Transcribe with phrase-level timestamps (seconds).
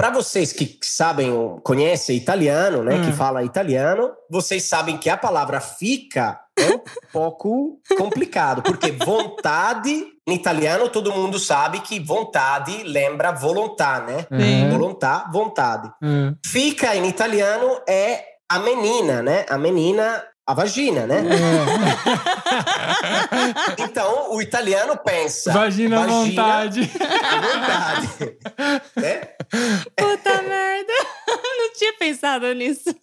[0.00, 1.30] para vocês que sabem,
[1.62, 3.02] conhecem italiano, né, hum.
[3.04, 6.80] que fala italiano, vocês sabem que a palavra fica é um
[7.12, 14.26] pouco complicado, porque vontade em italiano todo mundo sabe que vontade lembra volontà, né?
[14.40, 14.70] Sim.
[14.70, 15.92] Volontà, vontade.
[16.02, 16.34] Hum.
[16.46, 19.44] Fica em italiano é a menina, né?
[19.50, 21.22] A menina a vagina, né?
[23.78, 23.82] É.
[23.84, 25.52] então, o italiano pensa.
[25.52, 26.90] Vagina à vontade.
[27.00, 28.08] À vontade.
[28.96, 29.20] né?
[29.96, 30.92] Puta merda.
[31.28, 32.94] Não tinha pensado nisso.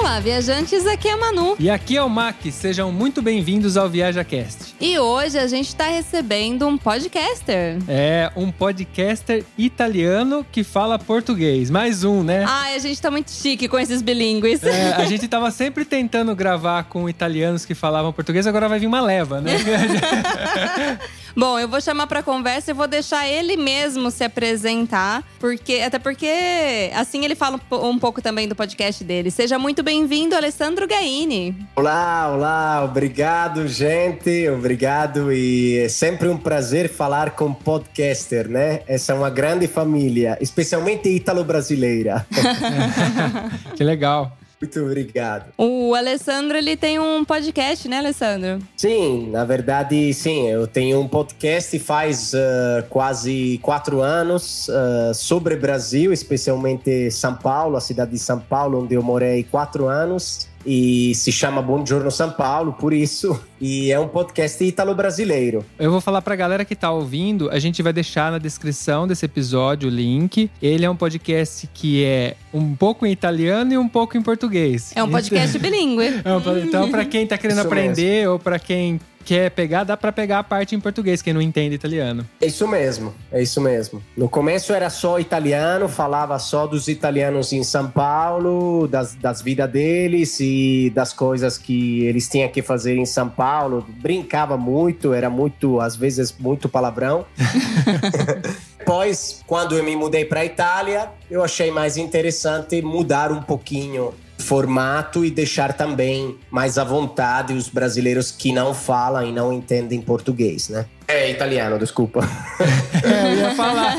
[0.00, 1.56] Olá, viajantes, aqui é a Manu.
[1.58, 4.76] E aqui é o Mac, sejam muito bem-vindos ao ViajaCast.
[4.80, 7.78] E hoje a gente está recebendo um podcaster.
[7.88, 11.68] É, um podcaster italiano que fala português.
[11.68, 12.44] Mais um, né?
[12.46, 14.62] Ai, a gente tá muito chique com esses bilíngues.
[14.62, 18.86] É, a gente tava sempre tentando gravar com italianos que falavam português, agora vai vir
[18.86, 19.50] uma leva, né?
[21.36, 25.98] Bom, eu vou chamar para conversa e vou deixar ele mesmo se apresentar, porque até
[25.98, 29.30] porque assim ele fala um, um pouco também do podcast dele.
[29.30, 31.54] Seja muito bem-vindo, Alessandro Gaini.
[31.76, 38.80] Olá, olá, obrigado, gente, obrigado e é sempre um prazer falar com podcaster, né?
[38.86, 42.26] Essa é uma grande família, especialmente ítalo-brasileira.
[43.76, 44.37] que legal.
[44.60, 45.52] Muito obrigado.
[45.56, 48.58] O Alessandro, ele tem um podcast, né, Alessandro?
[48.76, 50.48] Sim, na verdade, sim.
[50.48, 57.76] Eu tenho um podcast faz uh, quase quatro anos uh, sobre Brasil, especialmente São Paulo,
[57.76, 62.10] a cidade de São Paulo, onde eu morei quatro anos e se chama Bom Giorno
[62.10, 63.40] São Paulo, por isso.
[63.60, 65.64] E é um podcast italo-brasileiro.
[65.78, 69.24] Eu vou falar pra galera que tá ouvindo, a gente vai deixar na descrição desse
[69.24, 70.50] episódio o link.
[70.62, 74.92] Ele é um podcast que é um pouco em italiano e um pouco em português.
[74.94, 76.08] É um podcast bilíngue.
[76.28, 78.32] É então, para quem tá querendo isso aprender mesmo.
[78.32, 81.74] ou para quem quer pegar, dá para pegar a parte em português, quem não entende
[81.74, 82.26] italiano.
[82.40, 84.02] É isso mesmo, é isso mesmo.
[84.16, 89.70] No começo era só italiano, falava só dos italianos em São Paulo, das, das vidas
[89.70, 93.86] deles e das coisas que eles tinham que fazer em São Paulo.
[94.00, 97.26] Brincava muito, era muito, às vezes, muito palavrão.
[98.78, 104.14] Depois, quando eu me mudei para a Itália, eu achei mais interessante mudar um pouquinho
[104.38, 110.00] formato e deixar também mais à vontade os brasileiros que não falam e não entendem
[110.00, 110.86] português, né?
[111.06, 112.20] É italiano, desculpa.
[113.02, 113.96] é, eu ia falar.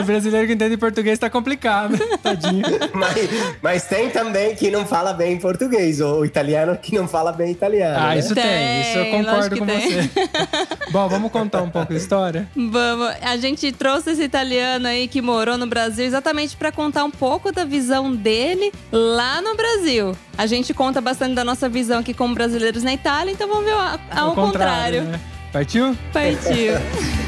[0.00, 1.98] O brasileiro que entende português tá complicado.
[2.22, 2.64] Tadinho.
[2.92, 3.30] Mas,
[3.62, 7.98] mas tem também que não fala bem português, ou italiano que não fala bem italiano.
[7.98, 8.18] Ah, né?
[8.18, 9.80] isso tem, tem, isso eu concordo com tem.
[9.80, 10.10] você.
[10.90, 12.48] Bom, vamos contar um pouco da história?
[12.54, 13.14] Vamos.
[13.22, 17.52] A gente trouxe esse italiano aí que morou no Brasil exatamente para contar um pouco
[17.52, 20.16] da visão dele lá no Brasil.
[20.36, 23.72] A gente conta bastante da nossa visão aqui como brasileiros na Itália, então vamos ver
[23.72, 23.80] ao,
[24.28, 24.36] ao contrário.
[24.36, 25.02] contrário.
[25.02, 25.20] Né?
[25.52, 25.96] Partiu?
[26.12, 26.74] Partiu.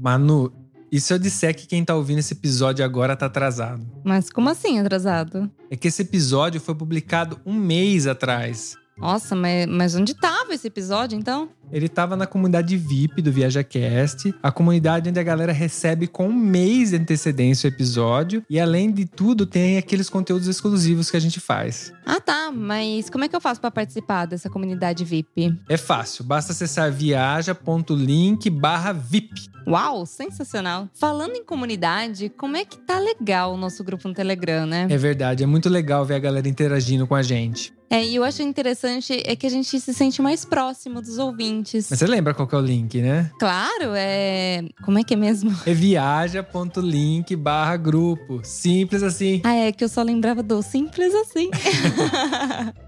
[0.00, 0.52] Manu,
[0.92, 3.84] e se eu disser que quem tá ouvindo esse episódio agora tá atrasado?
[4.04, 5.50] Mas como assim atrasado?
[5.68, 8.76] É que esse episódio foi publicado um mês atrás.
[8.96, 11.48] Nossa, mas, mas onde tava esse episódio então?
[11.70, 16.32] Ele estava na comunidade VIP do ViajaCast, a comunidade onde a galera recebe com um
[16.32, 21.20] mês de antecedência o episódio e além de tudo tem aqueles conteúdos exclusivos que a
[21.20, 21.92] gente faz.
[22.04, 25.54] Ah, tá, mas como é que eu faço para participar dessa comunidade VIP?
[25.68, 29.48] É fácil, basta acessar viaja.link/vip.
[29.68, 30.88] Uau, sensacional.
[30.94, 34.86] Falando em comunidade, como é que tá legal o nosso grupo no Telegram, né?
[34.88, 37.72] É verdade, é muito legal ver a galera interagindo com a gente.
[37.90, 41.88] É, e eu acho interessante é que a gente se sente mais próximo dos ouvintes.
[41.88, 43.30] Mas você lembra qual que é o link, né?
[43.38, 44.62] Claro, é.
[44.84, 45.54] Como é que é mesmo?
[45.64, 48.40] É viaja.link barra grupo.
[48.44, 49.40] Simples assim.
[49.42, 51.50] Ah, é que eu só lembrava do simples assim.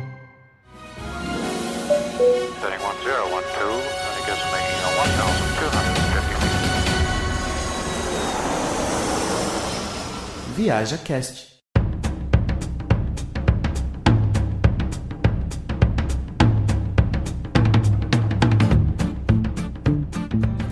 [10.61, 11.63] Viaja Cast.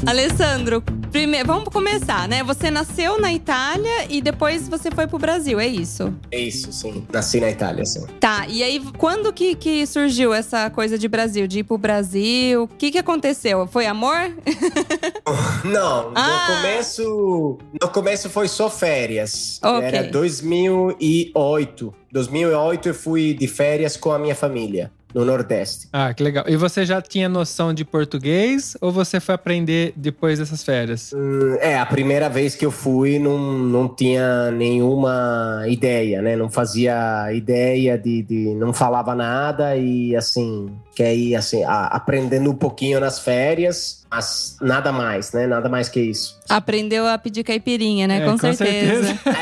[0.05, 2.43] Alessandro, primeiro, vamos começar, né?
[2.43, 6.13] Você nasceu na Itália e depois você foi pro Brasil, é isso?
[6.31, 7.05] É isso, sim.
[7.11, 8.05] Nasci na Itália, sim.
[8.19, 12.63] Tá, e aí quando que, que surgiu essa coisa de Brasil, de ir pro Brasil?
[12.63, 13.67] O que que aconteceu?
[13.67, 14.31] Foi amor?
[15.65, 16.47] Não, Ah.
[16.49, 17.57] no começo.
[17.81, 19.59] No começo foi só férias.
[19.63, 19.83] Ok.
[19.87, 21.93] Era 2008.
[22.11, 25.87] 2008 eu fui de férias com a minha família no Nordeste.
[25.91, 26.45] Ah, que legal.
[26.47, 31.11] E você já tinha noção de português ou você foi aprender depois dessas férias?
[31.13, 36.35] Hum, É, a primeira vez que eu fui não, não tinha nenhuma ideia, né?
[36.35, 42.49] Não fazia ideia de, de não falava nada e assim, quer ir assim, a- aprendendo
[42.51, 45.45] um pouquinho nas férias, mas nada mais, né?
[45.45, 46.39] Nada mais que isso.
[46.49, 48.17] Aprendeu a pedir caipirinha, né?
[48.17, 49.05] É, com, com certeza.
[49.05, 49.19] certeza.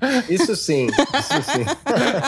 [0.00, 1.64] É, isso sim, isso sim.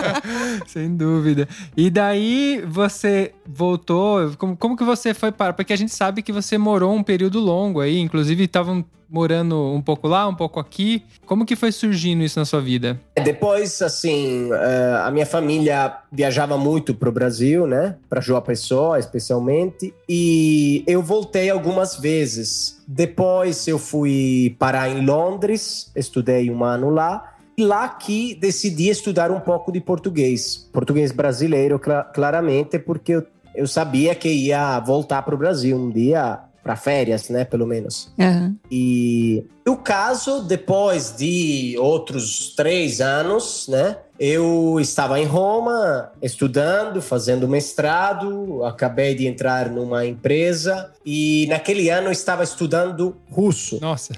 [0.67, 1.47] Sem dúvida.
[1.77, 4.33] E daí você voltou.
[4.39, 5.53] Como, como que você foi para?
[5.53, 9.81] Porque a gente sabe que você morou um período longo aí, inclusive estavam morando um
[9.81, 11.03] pouco lá, um pouco aqui.
[11.27, 13.01] Como que foi surgindo isso na sua vida?
[13.23, 17.97] Depois, assim, eh, a minha família viajava muito para o Brasil, né?
[18.09, 19.95] Para João Pessoa, especialmente.
[20.09, 22.83] E eu voltei algumas vezes.
[22.87, 27.33] Depois eu fui parar em Londres, estudei um ano lá.
[27.59, 30.69] Lá que decidi estudar um pouco de português.
[30.73, 35.89] Português brasileiro, cla- claramente, porque eu, eu sabia que ia voltar para o Brasil um
[35.91, 37.45] dia, para férias, né?
[37.45, 38.13] Pelo menos.
[38.19, 38.57] Aham.
[38.69, 43.99] E o caso, depois de outros três anos, né?
[44.19, 52.09] Eu estava em Roma estudando, fazendo mestrado, acabei de entrar numa empresa e naquele ano
[52.09, 53.79] eu estava estudando russo.
[53.79, 54.15] Nossa.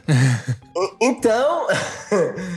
[1.01, 1.67] Então,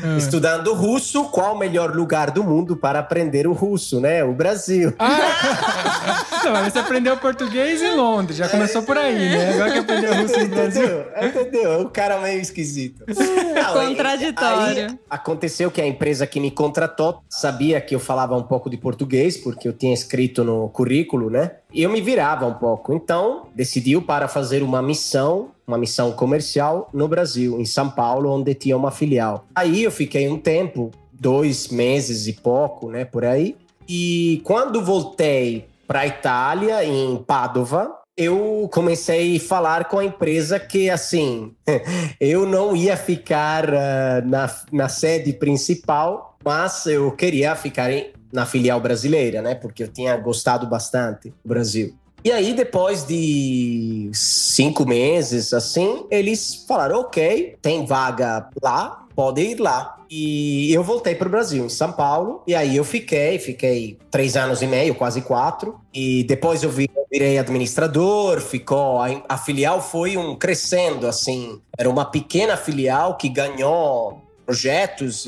[0.03, 0.17] Ah.
[0.17, 4.23] estudando russo, qual o melhor lugar do mundo para aprender o russo, né?
[4.23, 4.93] O Brasil.
[4.99, 6.25] Ah!
[6.45, 9.53] Não, você aprendeu português em Londres, já começou por aí, né?
[9.53, 10.83] Agora que aprendeu russo no Brasil.
[10.83, 11.05] Entendeu?
[11.41, 11.71] Entendeu?
[11.73, 12.80] É um cara meio esquisito.
[13.07, 14.87] Não, Contraditório.
[14.87, 18.77] aí aconteceu que a empresa que me contratou sabia que eu falava um pouco de
[18.77, 21.51] português, porque eu tinha escrito no currículo, né?
[21.73, 22.93] E eu me virava um pouco.
[22.93, 28.53] Então, decidiu para fazer uma missão, uma missão comercial no Brasil, em São Paulo, onde
[28.53, 29.45] tinha uma filial.
[29.55, 33.55] Aí eu fiquei um tempo, dois meses e pouco, né, por aí.
[33.87, 40.59] E quando voltei para a Itália, em Padova, eu comecei a falar com a empresa
[40.59, 41.53] que, assim,
[42.19, 48.45] eu não ia ficar ah, na, na sede principal, mas eu queria ficar em- na
[48.45, 49.55] filial brasileira, né?
[49.55, 51.93] Porque eu tinha gostado bastante do Brasil.
[52.23, 59.59] E aí, depois de cinco meses, assim, eles falaram: ok, tem vaga lá, pode ir
[59.59, 59.97] lá.
[60.09, 62.41] E eu voltei para o Brasil, em São Paulo.
[62.47, 65.79] E aí eu fiquei, fiquei três anos e meio, quase quatro.
[65.93, 68.99] E depois eu vi- eu virei administrador, ficou.
[68.99, 71.61] A, a filial foi um crescendo, assim.
[71.77, 75.27] Era uma pequena filial que ganhou projetos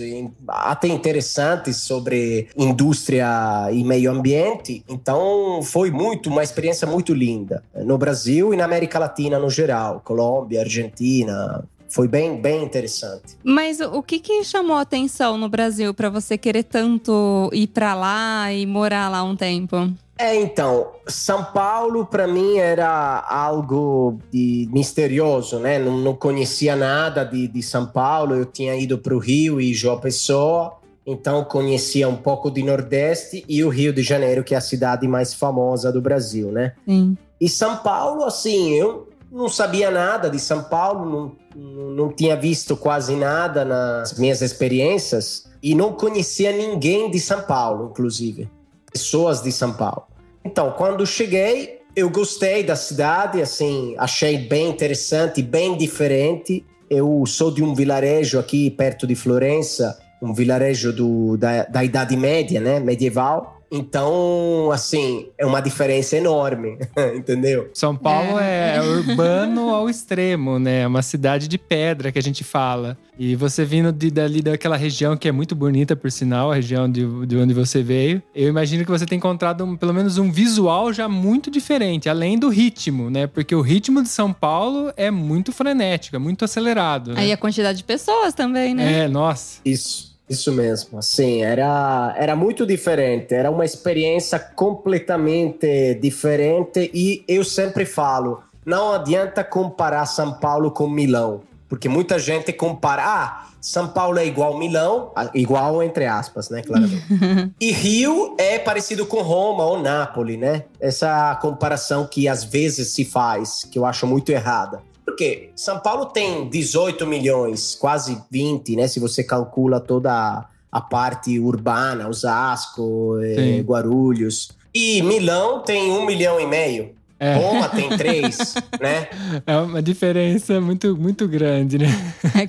[0.50, 4.84] até interessantes sobre indústria e meio ambiente.
[4.90, 10.02] Então foi muito uma experiência muito linda no Brasil e na América Latina no geral,
[10.04, 11.64] Colômbia, Argentina.
[11.94, 13.38] Foi bem bem interessante.
[13.44, 17.94] Mas o que que chamou a atenção no Brasil pra você querer tanto ir pra
[17.94, 19.94] lá e morar lá um tempo?
[20.18, 25.78] É, então, São Paulo para mim era algo de misterioso, né?
[25.78, 28.34] Não, não conhecia nada de, de São Paulo.
[28.34, 30.74] Eu tinha ido para o Rio e João Pessoa,
[31.06, 35.08] então conhecia um pouco de Nordeste e o Rio de Janeiro, que é a cidade
[35.08, 36.74] mais famosa do Brasil, né?
[36.88, 37.16] Sim.
[37.40, 42.76] E São Paulo, assim, eu não sabia nada de São Paulo, não, não, tinha visto
[42.76, 48.50] quase nada nas minhas experiências e não conhecia ninguém de São Paulo, inclusive,
[48.92, 50.04] pessoas de São Paulo.
[50.44, 56.66] Então, quando cheguei, eu gostei da cidade, assim, achei bem interessante, bem diferente.
[56.90, 62.18] Eu sou de um vilarejo aqui perto de Florença, um vilarejo do, da, da Idade
[62.18, 63.62] Média, né, medieval.
[63.74, 66.78] Então, assim, é uma diferença enorme,
[67.18, 67.70] entendeu?
[67.74, 70.82] São Paulo é, urbano ao extremo, né?
[70.82, 72.96] É uma cidade de pedra que a gente fala.
[73.18, 76.90] E você vindo de, dali daquela região que é muito bonita, por sinal, a região
[76.90, 80.32] de, de onde você veio, eu imagino que você tem encontrado um- pelo menos um
[80.32, 83.26] visual já muito diferente, além do ritmo, né?
[83.28, 87.14] Porque o ritmo de São Paulo é muito frenético, é muito acelerado.
[87.14, 87.22] Né?
[87.22, 89.02] Aí a quantidade de pessoas também, né?
[89.04, 89.60] É, nossa.
[89.66, 91.00] Isso, isso mesmo.
[91.00, 93.34] Assim, era, era muito diferente.
[93.34, 96.92] Era uma experiência completamente diferente.
[96.94, 101.42] E eu sempre falo: não adianta comparar São Paulo com Milão.
[101.70, 103.04] Porque muita gente compara.
[103.04, 106.62] Ah, São Paulo é igual Milão, igual entre aspas, né?
[106.62, 107.04] Claramente.
[107.60, 110.66] e Rio é parecido com Roma ou Nápoles, né?
[110.80, 114.82] Essa comparação que às vezes se faz, que eu acho muito errada.
[115.06, 118.88] Porque São Paulo tem 18 milhões, quase 20, né?
[118.88, 124.52] Se você calcula toda a parte urbana, Osasco, eh, Guarulhos.
[124.74, 126.96] E Milão tem um milhão e meio.
[127.20, 127.36] É.
[127.36, 129.08] Roma tem três, né?
[129.48, 131.88] É uma diferença muito, muito grande, né?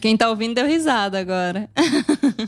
[0.00, 1.68] Quem tá ouvindo deu risada agora.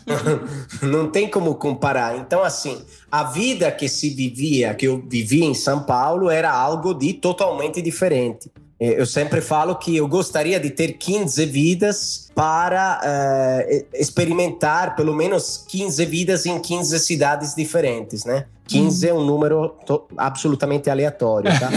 [0.83, 2.17] Não tem como comparar.
[2.17, 2.83] Então, assim,
[3.13, 7.81] a vida que se vivia, que eu vivia em São Paulo, era algo de totalmente
[7.81, 8.51] diferente.
[8.79, 15.15] É, eu sempre falo que eu gostaria de ter 15 vidas para uh, experimentar pelo
[15.15, 18.45] menos 15 vidas em 15 cidades diferentes, né?
[18.67, 19.09] 15 hum.
[19.09, 19.75] é um número
[20.17, 21.71] absolutamente aleatório, tá?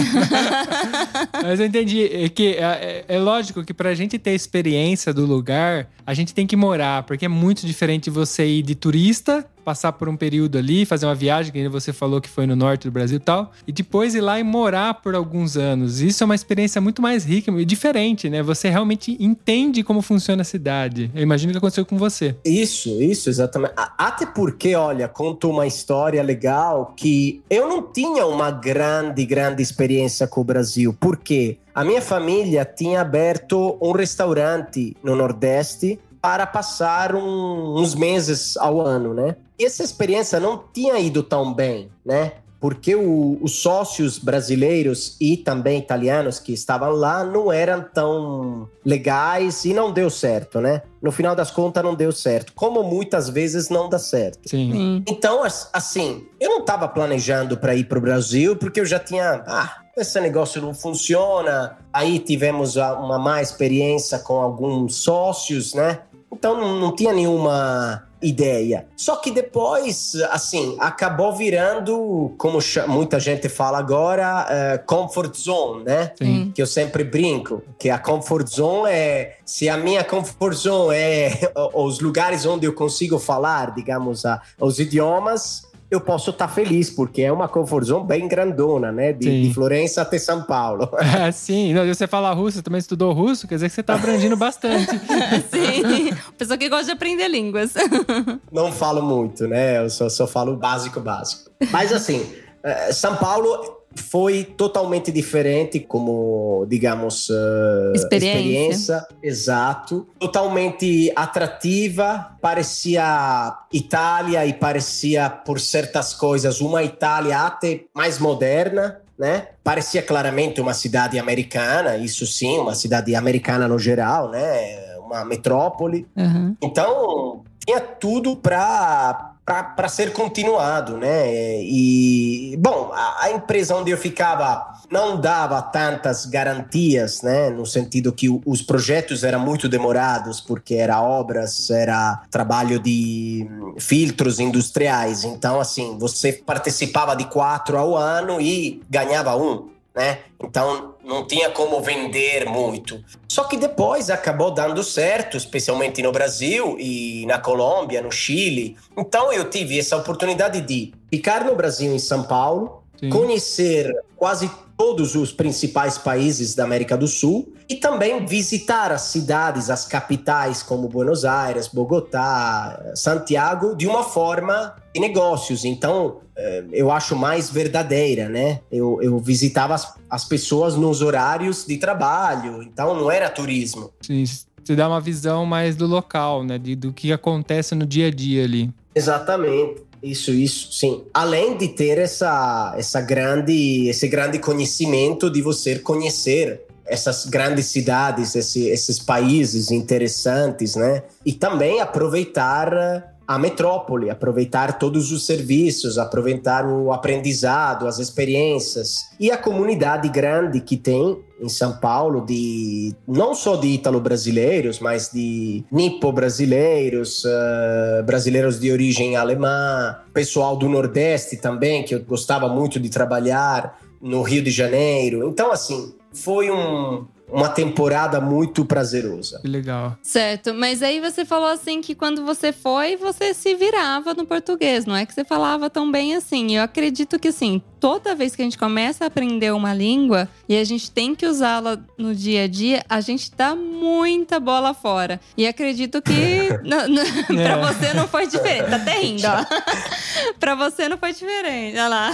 [1.43, 5.25] Mas eu entendi é que é, é, é, lógico que pra gente ter experiência do
[5.25, 9.93] lugar, a gente tem que morar, porque é muito diferente você ir de turista passar
[9.93, 12.91] por um período ali, fazer uma viagem, que você falou que foi no norte do
[12.91, 16.01] Brasil e tal, e depois ir lá e morar por alguns anos.
[16.01, 18.41] Isso é uma experiência muito mais rica e diferente, né?
[18.41, 21.11] Você realmente entende como funciona a cidade.
[21.13, 22.35] Eu imagino que aconteceu com você.
[22.43, 23.73] Isso, isso, exatamente.
[23.97, 30.27] Até porque, olha, conto uma história legal que eu não tinha uma grande, grande experiência
[30.27, 30.95] com o Brasil.
[30.99, 31.57] Por quê?
[31.73, 38.81] A minha família tinha aberto um restaurante no Nordeste para passar um, uns meses ao
[38.81, 39.35] ano, né?
[39.65, 42.33] essa experiência não tinha ido tão bem, né?
[42.59, 49.63] Porque o, os sócios brasileiros e também italianos que estavam lá não eram tão legais
[49.63, 50.81] e não deu certo, né?
[51.01, 52.51] No final das contas, não deu certo.
[52.53, 54.49] Como muitas vezes não dá certo.
[54.49, 54.71] Sim.
[54.73, 55.03] Sim.
[55.07, 59.41] Então, assim, eu não estava planejando para ir para o Brasil porque eu já tinha.
[59.47, 61.77] Ah, esse negócio não funciona.
[61.93, 65.99] Aí tivemos uma má experiência com alguns sócios, né?
[66.31, 68.85] Então não, não tinha nenhuma ideia.
[68.95, 76.11] Só que depois, assim, acabou virando, como muita gente fala agora, uh, comfort zone, né?
[76.17, 76.51] Sim.
[76.53, 81.51] Que eu sempre brinco, que a comfort zone é se a minha comfort zone é
[81.73, 84.23] os lugares onde eu consigo falar, digamos,
[84.59, 89.11] os idiomas eu posso estar tá feliz, porque é uma comfort zone bem grandona, né?
[89.11, 90.89] De, de Florença até São Paulo.
[91.19, 91.73] É, sim.
[91.73, 94.91] Não, você fala russo, você também estudou russo, quer dizer que você está abrangindo bastante.
[95.49, 96.15] sim.
[96.37, 97.73] Pessoa que gosta de aprender línguas.
[98.51, 99.83] Não falo muito, né?
[99.83, 101.49] Eu só, só falo básico, básico.
[101.71, 102.25] Mas assim,
[102.63, 108.37] eh, São Paulo foi totalmente diferente como, digamos, uh, experiência.
[108.37, 109.07] experiência.
[109.21, 110.07] Exato.
[110.19, 112.35] Totalmente atrativa.
[112.41, 119.01] Parecia Itália e parecia, por certas coisas, uma Itália até mais moderna.
[119.17, 119.47] Né?
[119.63, 124.97] Parecia claramente uma cidade americana, isso sim, uma cidade americana no geral, né?
[124.99, 126.07] Uma metrópole.
[126.15, 126.55] Uhum.
[126.61, 131.27] Então, tinha tudo para para ser continuado, né?
[131.63, 137.49] E, bom, a, a, empresa onde eu ficava não dava tantas garantias, né?
[137.49, 144.39] No sentido que os projetos eram muito demorados, porque era obras, era trabalho de filtros
[144.39, 145.23] industriais.
[145.23, 150.19] Então, assim, você participava de quatro ao ano e ganhava um né?
[150.41, 153.03] Então não tinha como vender muito.
[153.27, 158.77] Só que depois acabou dando certo, especialmente no Brasil e na Colômbia, no Chile.
[158.95, 163.09] Então eu tive essa oportunidade de ficar no Brasil, em São Paulo, Sim.
[163.09, 169.69] conhecer quase todos os principais países da América do Sul e também visitar as cidades,
[169.69, 175.65] as capitais como Buenos Aires, Bogotá, Santiago, de uma forma de negócios.
[175.65, 178.61] Então, eh, eu acho mais verdadeira, né?
[178.71, 183.91] Eu, eu visitava as, as pessoas nos horários de trabalho, então não era turismo.
[184.01, 184.25] Sim,
[184.63, 186.57] você dá uma visão mais do local, né?
[186.57, 188.71] De, do que acontece no dia a dia ali.
[188.93, 189.83] Exatamente.
[190.01, 191.03] Isso, isso, sim.
[191.13, 198.35] Além de ter essa, essa grande, esse grande conhecimento de você conhecer essas grandes cidades,
[198.35, 201.03] esse, esses países interessantes, né?
[201.25, 209.29] E também aproveitar a metrópole, aproveitar todos os serviços, aproveitar o aprendizado, as experiências e
[209.29, 215.63] a comunidade grande que tem em São Paulo de não só de ítalo-brasileiros, mas de
[215.71, 222.89] nipo-brasileiros, uh, brasileiros de origem alemã, pessoal do Nordeste também que eu gostava muito de
[222.89, 225.29] trabalhar no Rio de Janeiro.
[225.29, 229.39] Então assim foi um uma temporada muito prazerosa.
[229.39, 229.97] Que legal.
[230.01, 234.85] Certo, mas aí você falou assim que quando você foi, você se virava no português,
[234.85, 236.55] não é que você falava tão bem assim.
[236.55, 240.57] Eu acredito que assim, toda vez que a gente começa a aprender uma língua e
[240.57, 245.19] a gente tem que usá-la no dia a dia, a gente dá muita bola fora.
[245.37, 246.49] E acredito que
[247.27, 247.61] para é.
[247.61, 248.69] você não foi diferente.
[248.69, 250.33] Tá até rindo, ó.
[250.39, 251.77] pra você não foi diferente.
[251.77, 252.11] Olha lá.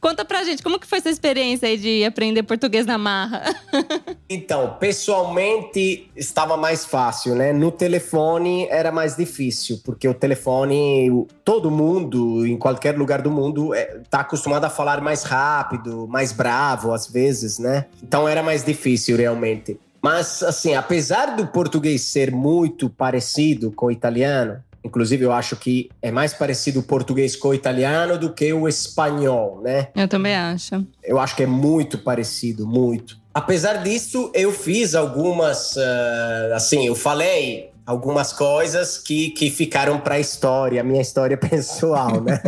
[0.00, 3.44] Conta pra gente, como que foi essa experiência aí de aprender português na marra?
[4.32, 7.52] Então, pessoalmente estava mais fácil, né?
[7.52, 13.74] No telefone era mais difícil, porque o telefone, todo mundo, em qualquer lugar do mundo,
[13.74, 17.86] está acostumado a falar mais rápido, mais bravo às vezes, né?
[18.00, 19.80] Então era mais difícil realmente.
[20.00, 25.90] Mas, assim, apesar do português ser muito parecido com o italiano, Inclusive, eu acho que
[26.00, 29.88] é mais parecido o português com o italiano do que o espanhol, né?
[29.94, 30.86] Eu também acho.
[31.02, 33.18] Eu acho que é muito parecido, muito.
[33.32, 35.76] Apesar disso, eu fiz algumas.
[35.76, 41.36] Uh, assim, eu falei algumas coisas que, que ficaram para a história, a minha história
[41.38, 42.40] pessoal, né?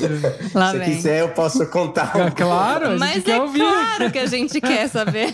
[0.54, 0.90] Lá Se vem.
[0.94, 2.12] quiser, eu posso contar.
[2.18, 3.58] É claro, a gente Mas é ouvir.
[3.60, 5.32] claro que a gente quer saber.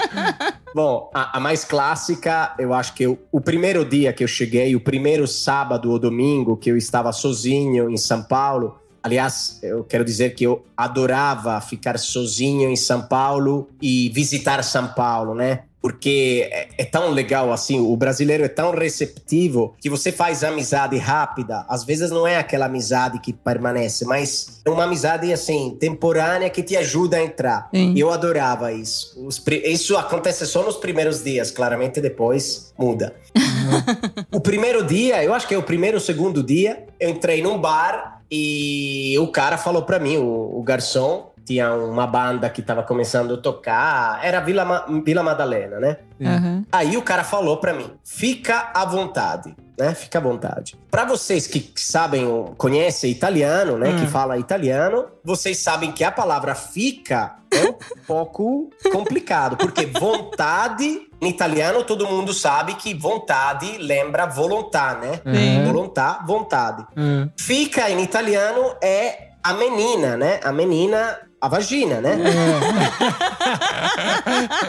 [0.74, 4.74] Bom, a, a mais clássica, eu acho que eu- o primeiro dia que eu cheguei,
[4.74, 8.78] o primeiro sábado ou domingo que eu estava sozinho em São Paulo.
[9.02, 14.88] Aliás, eu quero dizer que eu adorava ficar sozinho em São Paulo e visitar São
[14.88, 15.60] Paulo, né?
[15.80, 20.96] Porque é, é tão legal assim, o brasileiro é tão receptivo que você faz amizade
[20.96, 21.64] rápida.
[21.68, 26.62] Às vezes não é aquela amizade que permanece, mas é uma amizade assim, temporânea que
[26.62, 27.68] te ajuda a entrar.
[27.72, 27.92] Sim.
[27.94, 29.28] E eu adorava isso.
[29.64, 33.14] Isso acontece só nos primeiros dias, claramente depois muda.
[34.32, 37.58] o primeiro dia, eu acho que é o primeiro ou segundo dia, eu entrei num
[37.58, 42.82] bar e o cara falou pra mim, o, o garçom, tinha uma banda que tava
[42.82, 45.96] começando a tocar, era Vila, Ma- Vila Madalena, né?
[46.22, 46.64] Aham.
[46.70, 49.94] Aí o cara falou pra mim: fica à vontade, né?
[49.94, 50.76] Fica à vontade.
[50.90, 52.26] Pra vocês que sabem,
[52.58, 53.90] conhecem italiano, né?
[53.90, 53.96] Hum.
[53.98, 57.74] Que fala italiano, vocês sabem que a palavra fica é um
[58.06, 65.20] pouco complicado, porque vontade, em italiano, todo mundo sabe que vontade lembra volontà, né?
[65.66, 66.84] Volontà, vontade.
[66.94, 70.40] Ah, Fica em italiano é a menina, né?
[70.44, 72.16] A menina, a vagina, né?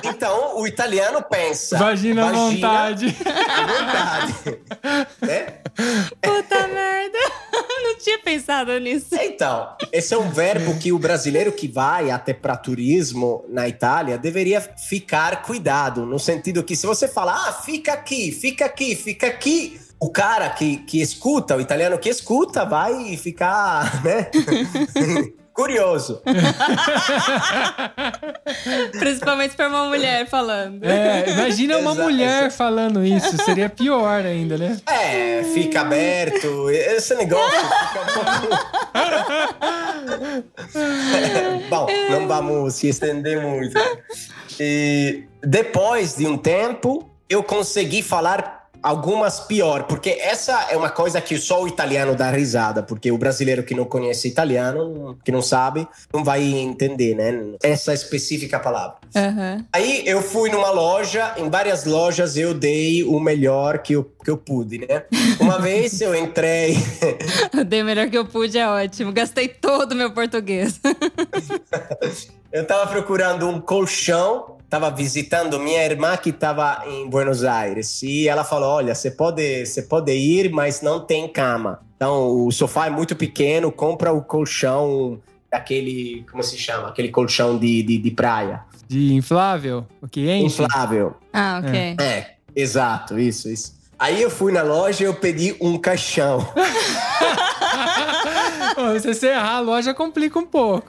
[0.03, 1.77] Então o italiano pensa.
[1.77, 3.15] Vagina à vontade.
[3.25, 4.35] à vontade.
[5.21, 5.41] né?
[6.21, 7.17] Puta merda.
[7.83, 9.07] Não tinha pensado nisso.
[9.13, 14.17] Então, esse é um verbo que o brasileiro que vai até para turismo na Itália
[14.17, 19.27] deveria ficar cuidado, no sentido que se você falar, ah, fica aqui, fica aqui, fica
[19.27, 24.29] aqui, o cara que, que escuta, o italiano que escuta, vai ficar, né?
[25.59, 26.21] Curioso.
[28.97, 30.81] Principalmente pra uma mulher falando.
[30.85, 32.55] É, imagina uma Exato, mulher exato.
[32.55, 34.77] falando isso, seria pior ainda, né?
[34.87, 36.69] É, fica aberto.
[36.69, 38.47] Esse negócio fica um pouco.
[41.69, 43.77] Bom, não vamos se estender muito.
[44.57, 51.21] E depois de um tempo, eu consegui falar algumas pior, porque essa é uma coisa
[51.21, 55.41] que só o italiano dá risada, porque o brasileiro que não conhece italiano, que não
[55.41, 57.55] sabe, não vai entender, né?
[57.61, 58.97] Essa específica palavra.
[59.15, 59.65] Aham.
[59.73, 64.29] Aí eu fui numa loja, em várias lojas eu dei o melhor que eu, que
[64.29, 65.03] eu pude, né?
[65.39, 66.77] Uma vez eu entrei.
[67.55, 69.11] Eu dei o melhor que eu pude, é ótimo.
[69.11, 70.79] Gastei todo o meu português.
[72.51, 78.03] Eu tava procurando um colchão, tava visitando minha irmã que tava em Buenos Aires.
[78.03, 81.81] E ela falou: Olha, você pode, você pode ir, mas não tem cama.
[81.95, 85.19] Então o sofá é muito pequeno, compra o colchão
[85.51, 86.25] daquele.
[86.31, 86.89] Como se chama?
[86.89, 88.63] Aquele colchão de, de, de praia.
[88.87, 90.63] De inflável, o que enche.
[90.63, 91.15] Inflável.
[91.33, 91.95] Ah, ok.
[91.99, 93.77] É, exato, isso, isso.
[93.97, 96.39] Aí eu fui na loja e eu pedi um caixão.
[98.99, 100.87] Se você errar, a loja complica um pouco.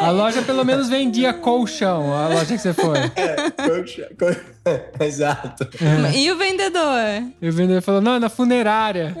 [0.00, 2.98] A loja pelo menos vendia colchão, a loja que você foi.
[3.68, 4.52] Colchão, col-
[5.06, 5.68] Exato.
[6.14, 6.98] E o vendedor?
[7.40, 9.16] E o vendedor falou, não, é na funerária.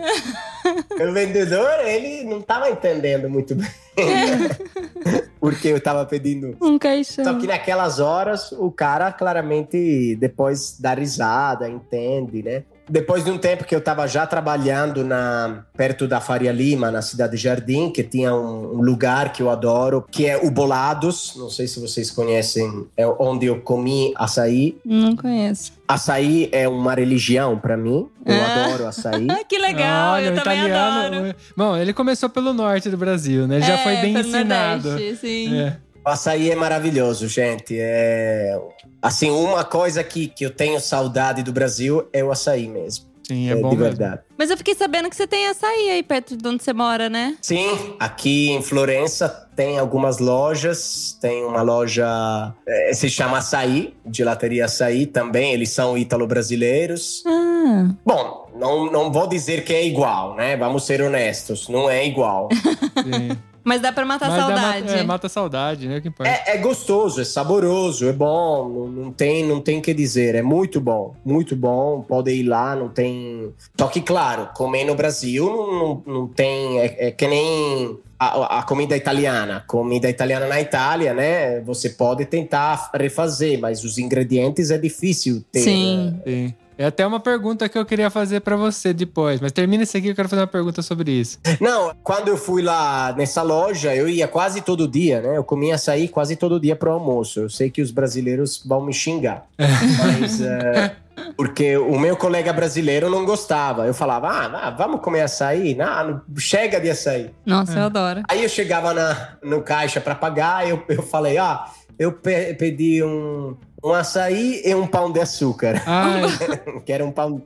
[1.00, 3.68] O vendedor, ele não tava entendendo muito bem.
[5.40, 6.56] Porque eu tava pedindo.
[6.60, 7.24] Um caixão.
[7.24, 12.62] Só que naquelas horas, o cara claramente depois dá risada, entende, né?
[12.88, 17.00] Depois de um tempo que eu tava já trabalhando na, perto da Faria Lima, na
[17.00, 21.34] Cidade Jardim, que tinha um, um lugar que eu adoro, que é o Bolados.
[21.36, 24.76] Não sei se vocês conhecem, é onde eu comi açaí.
[24.84, 25.72] Não conheço.
[25.86, 28.08] Açaí é uma religião pra mim.
[28.26, 28.64] Eu Ah.
[28.66, 29.26] adoro açaí.
[29.30, 30.14] Ah, que legal.
[30.14, 31.06] Olha, eu também adoro.
[31.14, 31.34] italiano.
[31.56, 33.56] Bom, ele começou pelo norte do Brasil, né?
[33.56, 34.88] Ele já É, foi bem ensinado.
[34.90, 35.54] Nordeste, sim.
[35.56, 35.76] É.
[36.04, 37.76] O açaí é maravilhoso, gente.
[37.78, 38.58] É...
[39.00, 43.06] Assim, uma coisa que, que eu tenho saudade do Brasil é o açaí mesmo.
[43.26, 43.84] Sim, é, É, bom de mesmo.
[43.96, 44.20] verdade.
[44.36, 47.36] Mas eu fiquei sabendo que você tem açaí aí perto de onde você mora, né?
[47.40, 51.16] Sim, aqui em Florença tem algumas lojas.
[51.20, 55.52] Tem uma loja, eh, se chama Açaí, gelateria Açaí também.
[55.52, 57.22] Eles são ítalo-brasileiros.
[57.24, 60.56] Ah, Bom, não, não vou dizer que é igual, né?
[60.56, 62.48] Vamos ser honestos, não é igual.
[63.04, 63.38] Sim.
[63.64, 64.92] Mas dá pra matar a dá- saudade.
[64.94, 66.02] é, mata a saudade, né?
[66.20, 70.42] É, é gostoso, é saboroso, é bom, não, não tem não tem que dizer, é
[70.42, 73.52] muito bom, muito bom, pode ir lá, não tem...
[73.78, 78.58] Só que, claro, comer no Brasil não, não, não tem, é, é que nem a,
[78.58, 84.70] a comida italiana, comida italiana na Itália, né, você pode tentar refazer, mas os ingredientes
[84.70, 85.60] é difícil ter.
[85.60, 86.10] Sim.
[86.10, 86.22] né?
[86.24, 86.54] Sim.
[86.82, 90.08] É até uma pergunta que eu queria fazer pra você depois, mas termina isso aqui
[90.08, 91.38] eu quero fazer uma pergunta sobre isso.
[91.60, 95.36] Não, quando eu fui lá nessa loja, eu ia quase todo dia, né?
[95.36, 97.38] Eu comia açaí quase todo dia pro almoço.
[97.38, 99.44] Eu sei que os brasileiros vão me xingar.
[99.58, 100.40] mas.
[100.40, 100.96] é,
[101.36, 103.86] porque o meu colega brasileiro não gostava.
[103.86, 105.76] Eu falava, ah, ah, vamos comer açaí?
[105.76, 107.30] Não, não- chega de açaí.
[107.46, 108.22] Nossa, eu adoro.
[108.28, 111.64] Aí eu chegava na, no caixa para pagar, eu, eu falei, ah,
[111.98, 115.82] eu pe- pedi um, um açaí e um pão de açúcar.
[115.86, 116.22] Ai,
[116.86, 117.42] que era um pão,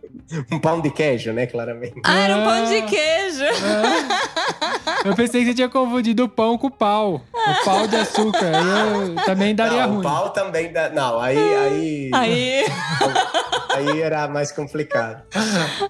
[0.53, 1.47] um pão de queijo, né?
[1.47, 1.95] Claramente.
[2.05, 3.45] Ah, era um pão de queijo.
[5.05, 7.23] eu pensei que você tinha confundido o pão com o pau.
[7.33, 8.53] O pau de açúcar.
[8.53, 10.01] Eu também daria não, ruim.
[10.01, 10.91] o pau também dá.
[10.91, 12.65] Não, aí, aí, Aí.
[13.75, 15.23] aí era mais complicado.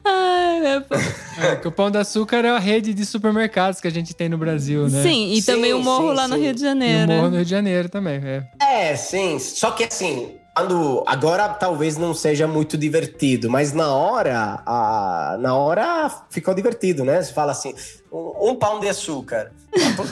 [0.04, 1.00] Ai, meu pai.
[1.38, 4.28] É, que o pão de açúcar é a rede de supermercados que a gente tem
[4.28, 5.02] no Brasil, né?
[5.02, 6.42] Sim, e Sim, também o morro sim, lá no sim.
[6.42, 7.12] Rio de E o Janeiro.
[7.12, 8.20] morro no Rio de Janeiro também.
[8.24, 8.44] É.
[8.90, 9.38] É, sim.
[9.38, 10.35] Só que assim,
[10.66, 17.04] quando agora talvez não seja muito divertido, mas na hora, a, na hora ficou divertido,
[17.04, 17.22] né?
[17.22, 17.74] Você fala assim,
[18.10, 19.52] um, um pão de açúcar.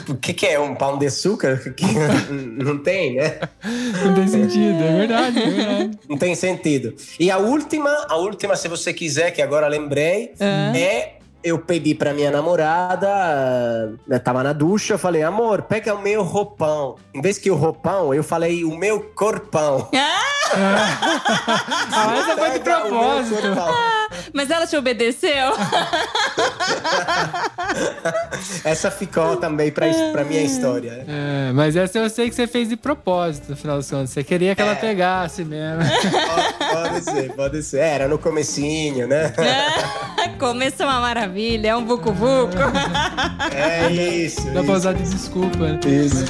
[0.07, 1.57] O que, que é um pão de açúcar?
[1.75, 1.85] Que
[2.63, 3.39] não tem, né?
[4.03, 5.99] Não tem sentido, é verdade, é verdade.
[6.07, 6.95] Não tem sentido.
[7.19, 10.77] E a última, a última, se você quiser, que agora lembrei, Ah.
[10.77, 16.01] é eu pedi pra minha namorada, eu tava na ducha, eu falei, amor, pega o
[16.01, 16.95] meu roupão.
[17.13, 19.87] Em vez que o roupão, eu falei o meu corpão.
[19.93, 23.35] Ah, essa foi de propósito.
[24.33, 25.53] Mas ela te obedeceu?
[28.63, 31.03] Essa ficou também pra, pra minha história.
[31.07, 34.11] É, mas essa eu sei que você fez de propósito, no final das contas.
[34.11, 35.81] Você queria que ela pegasse mesmo.
[36.25, 37.79] Pode, pode ser, pode ser.
[37.79, 39.33] É, Era no comecinho, né?
[40.39, 42.57] Começou uma maravilha, é um vucu-vucu.
[43.53, 44.49] É isso.
[44.51, 45.57] Dá pra usar de desculpa.
[45.57, 45.79] né?
[45.85, 46.25] isso.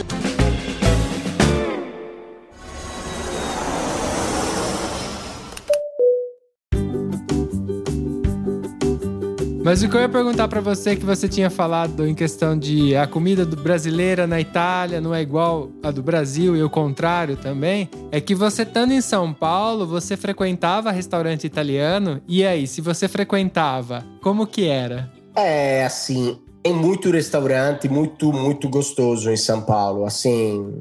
[9.65, 12.95] Mas o que eu ia perguntar pra você que você tinha falado em questão de
[12.95, 17.89] a comida brasileira na Itália não é igual a do Brasil e o contrário também,
[18.12, 23.08] é que você estando em São Paulo, você frequentava restaurante italiano e aí, se você
[23.08, 25.12] frequentava, como que era?
[25.36, 30.06] É, assim, tem muito restaurante muito, muito gostoso em São Paulo.
[30.06, 30.75] Assim,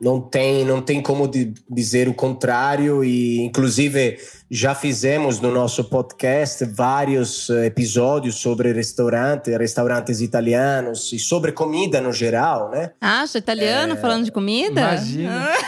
[0.00, 3.04] não tem, não tem como di- dizer o contrário.
[3.04, 4.18] E, inclusive,
[4.50, 12.00] já fizemos no nosso podcast vários eh, episódios sobre restaurante, restaurantes italianos e sobre comida
[12.00, 12.92] no geral, né?
[13.00, 14.80] Acha italiano falando de comida?
[14.80, 15.48] Imagina.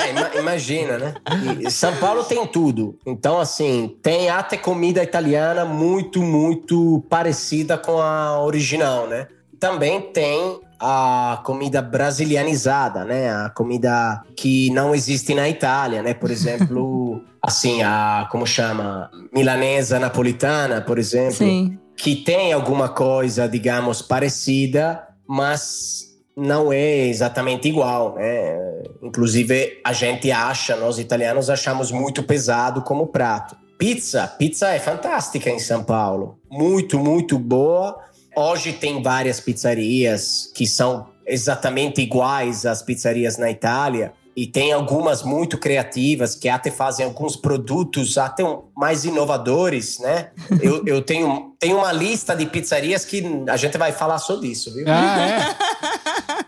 [0.00, 1.14] É, ima- imagina, né?
[1.60, 2.98] E São Paulo tem tudo.
[3.04, 9.26] Então, assim, tem até comida italiana muito, muito parecida com a original, né?
[9.58, 13.30] Também tem a comida brasilianizada, né?
[13.30, 16.14] A comida que não existe na Itália, né?
[16.14, 19.10] Por exemplo, assim, a como chama?
[19.32, 21.78] Milanesa napolitana, por exemplo Sim.
[21.96, 28.56] que tem alguma coisa, digamos, parecida, mas não é exatamente igual, né?
[29.02, 33.54] Inclusive, a gente acha, nós italianos achamos muito pesado como prato.
[33.78, 36.38] Pizza, pizza é fantástica em São Paulo.
[36.50, 37.98] Muito, muito boa.
[38.40, 44.14] Hoje tem várias pizzarias que são exatamente iguais às pizzarias na Itália.
[44.34, 48.42] E tem algumas muito criativas que até fazem alguns produtos até
[48.74, 50.30] mais inovadores, né?
[50.62, 54.72] Eu, eu tenho, tenho uma lista de pizzarias que a gente vai falar sobre isso,
[54.72, 54.86] viu?
[54.88, 55.56] Ah, é?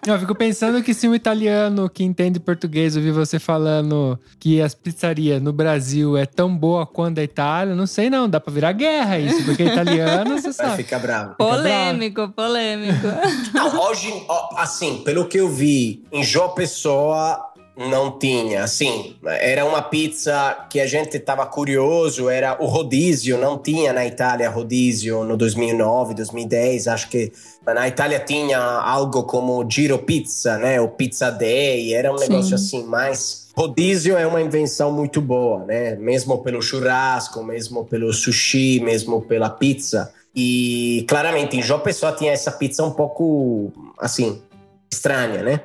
[0.05, 4.75] Eu fico pensando que se um italiano que entende português ouvir você falando que as
[4.75, 8.73] pizzarias no Brasil é tão boa quanto a Itália, não sei não, dá pra virar
[8.73, 10.83] guerra isso, porque italiano, você Vai sabe.
[10.83, 11.37] ficar bravo.
[11.37, 13.07] Polêmico, polêmico.
[13.55, 14.13] Não, hoje,
[14.57, 20.79] assim, pelo que eu vi, em João Pessoa não tinha, assim, era uma pizza que
[20.79, 26.87] a gente tava curioso, era o rodízio, não tinha na Itália rodízio no 2009, 2010,
[26.89, 27.33] acho que
[27.65, 32.29] na Itália tinha algo como Giro Pizza, né, o Pizza Day, era um Sim.
[32.29, 38.13] negócio assim, mas rodízio é uma invenção muito boa, né, mesmo pelo churrasco, mesmo pelo
[38.13, 44.43] sushi, mesmo pela pizza, e claramente em João Pessoa tinha essa pizza um pouco, assim,
[44.93, 45.61] estranha, né?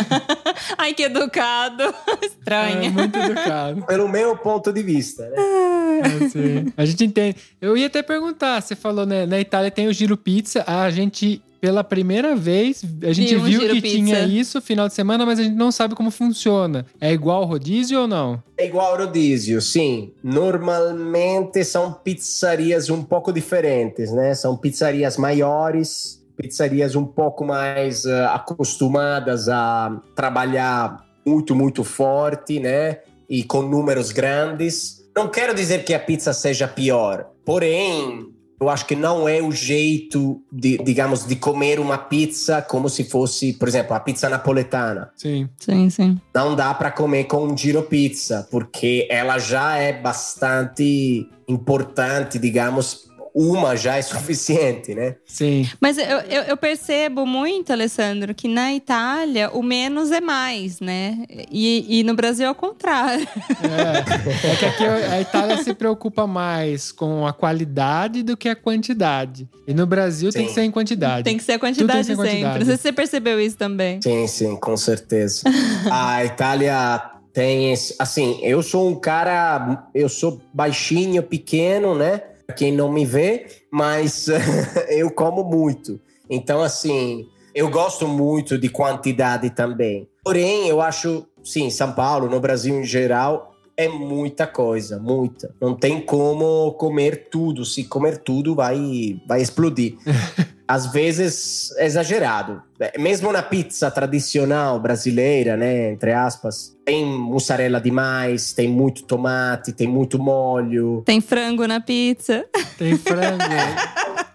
[0.78, 1.82] Ai, que educado.
[2.22, 2.90] É Estranha.
[2.90, 3.82] muito educado.
[3.86, 5.36] Pelo meu ponto de vista, né?
[5.36, 6.64] É.
[6.76, 7.36] A gente entende.
[7.60, 9.24] Eu ia até perguntar, você falou, né?
[9.26, 10.64] Na Itália tem o Giro Pizza.
[10.66, 13.96] A gente, pela primeira vez, a gente Viu um que Pizza.
[13.96, 16.84] tinha isso final de semana, mas a gente não sabe como funciona.
[17.00, 18.42] É igual rodízio ou não?
[18.58, 20.12] É igual rodízio, sim.
[20.22, 24.34] Normalmente são pizzarias um pouco diferentes, né?
[24.34, 32.98] São pizzarias maiores, pizzarias um pouco mais eh, acostumadas a trabalhar muito, muito forte, né?
[33.28, 35.00] E com números grandes.
[35.16, 39.50] Não quero dizer que a pizza seja pior, porém, eu acho que não é o
[39.50, 45.10] jeito, de, digamos, de comer uma pizza como se fosse, por exemplo, a pizza napoletana
[45.16, 45.48] Sim.
[45.58, 46.20] Sim, sim.
[46.32, 53.11] não dá para comer com um giro pizza, porque ela já é bastante importante, digamos,
[53.34, 55.16] uma já é suficiente, né?
[55.24, 55.68] Sim.
[55.80, 61.24] Mas eu, eu, eu percebo muito, Alessandro, que na Itália o menos é mais, né?
[61.50, 63.26] E, e no Brasil é o contrário.
[63.62, 68.56] É, é que aqui a Itália se preocupa mais com a qualidade do que a
[68.56, 69.48] quantidade.
[69.66, 70.48] E no Brasil tem Sim.
[70.48, 71.24] que ser em quantidade.
[71.24, 72.28] Tem que ser a tem quantidade ser sempre.
[72.30, 72.58] quantidade.
[72.58, 74.00] Não sei se você percebeu isso também.
[74.02, 75.42] Sim, sim, com certeza.
[75.90, 82.20] a Itália tem esse, assim, eu sou um cara, eu sou baixinho, pequeno, né?
[82.52, 84.28] Quem não me vê, mas
[84.88, 86.00] eu como muito.
[86.28, 90.08] Então, assim, eu gosto muito de quantidade também.
[90.24, 93.51] Porém, eu acho, sim, São Paulo, no Brasil em geral,
[93.84, 95.54] é muita coisa, muita.
[95.60, 97.64] Não tem como comer tudo.
[97.64, 99.96] Se comer tudo, vai, vai explodir.
[100.66, 102.62] Às vezes, é exagerado.
[102.98, 109.86] Mesmo na pizza tradicional brasileira, né, entre aspas, tem mussarela demais, tem muito tomate, tem
[109.86, 111.02] muito molho.
[111.04, 112.46] Tem frango na pizza.
[112.78, 113.44] Tem frango.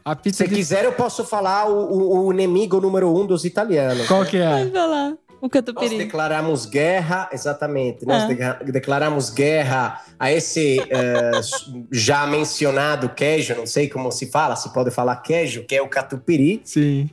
[0.06, 0.56] A Se pizza você de...
[0.56, 4.08] quiser, eu posso falar o, o, o inimigo número um dos italianos.
[4.08, 4.50] Qual que é?
[4.50, 5.14] Vai falar.
[5.40, 5.98] O Nós catupiry.
[5.98, 8.54] declaramos guerra, exatamente, nós Ah.
[8.64, 11.32] de- declaramos guerra a esse eh,
[11.92, 15.88] já mencionado queijo, não sei como se fala, se pode falar queijo, que é o
[15.88, 17.10] catupiry, Sim.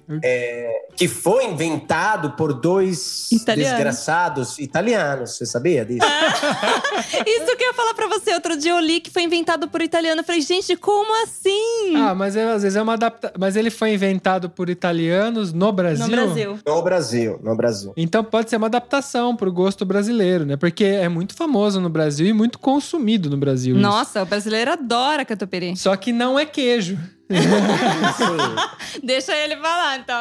[0.97, 3.73] Que foi inventado por dois Italianos.
[3.73, 6.07] desgraçados italianos, você sabia disso?
[7.27, 8.33] Isso que eu ia falar pra você.
[8.35, 10.21] Outro dia eu li que foi inventado por italiano.
[10.21, 11.97] Eu falei, gente, como assim?
[11.97, 13.37] Ah, mas é- às vezes é uma adaptação.
[13.39, 16.05] Mas ele foi inventado por italianos no Brasil?
[16.07, 16.59] no Brasil.
[16.67, 17.93] No Brasil, no Brasil.
[17.97, 20.57] Então pode ser uma adaptação pro gosto brasileiro, né?
[20.57, 23.75] Porque é muito famoso no Brasil e muito consumido no Brasil.
[23.75, 23.83] isso.
[23.83, 25.77] Nossa, o brasileiro adora catupiry.
[25.77, 26.99] Só que não é queijo.
[29.03, 30.21] Deixa ele falar, então.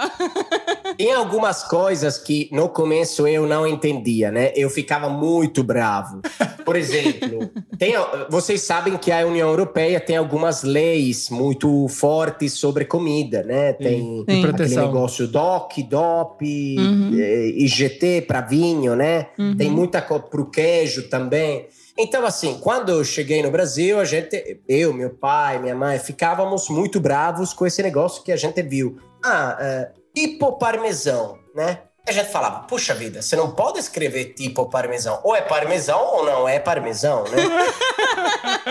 [0.97, 4.51] Tem algumas coisas que no começo eu não entendia, né?
[4.55, 6.21] Eu ficava muito bravo.
[6.65, 7.93] Por exemplo, tem,
[8.29, 13.73] vocês sabem que a União Europeia tem algumas leis muito fortes sobre comida, né?
[13.73, 14.45] Tem Sim.
[14.45, 17.11] aquele negócio DOC, DOP, Uhum.
[17.19, 19.27] eh, IGT para vinho, né?
[19.37, 19.55] Uhum.
[19.55, 21.67] Tem muita coisa pro queijo também.
[21.97, 26.67] Então, assim, quando eu cheguei no Brasil, a gente, eu, meu pai, minha mãe, ficávamos
[26.69, 28.97] muito bravos com esse negócio que a gente viu.
[29.23, 31.81] Ah, é, tipo parmesão, né?
[32.05, 35.21] A gente falava, puxa vida, você não pode escrever tipo parmesão.
[35.23, 37.37] Ou é parmesão ou não é parmesão, né?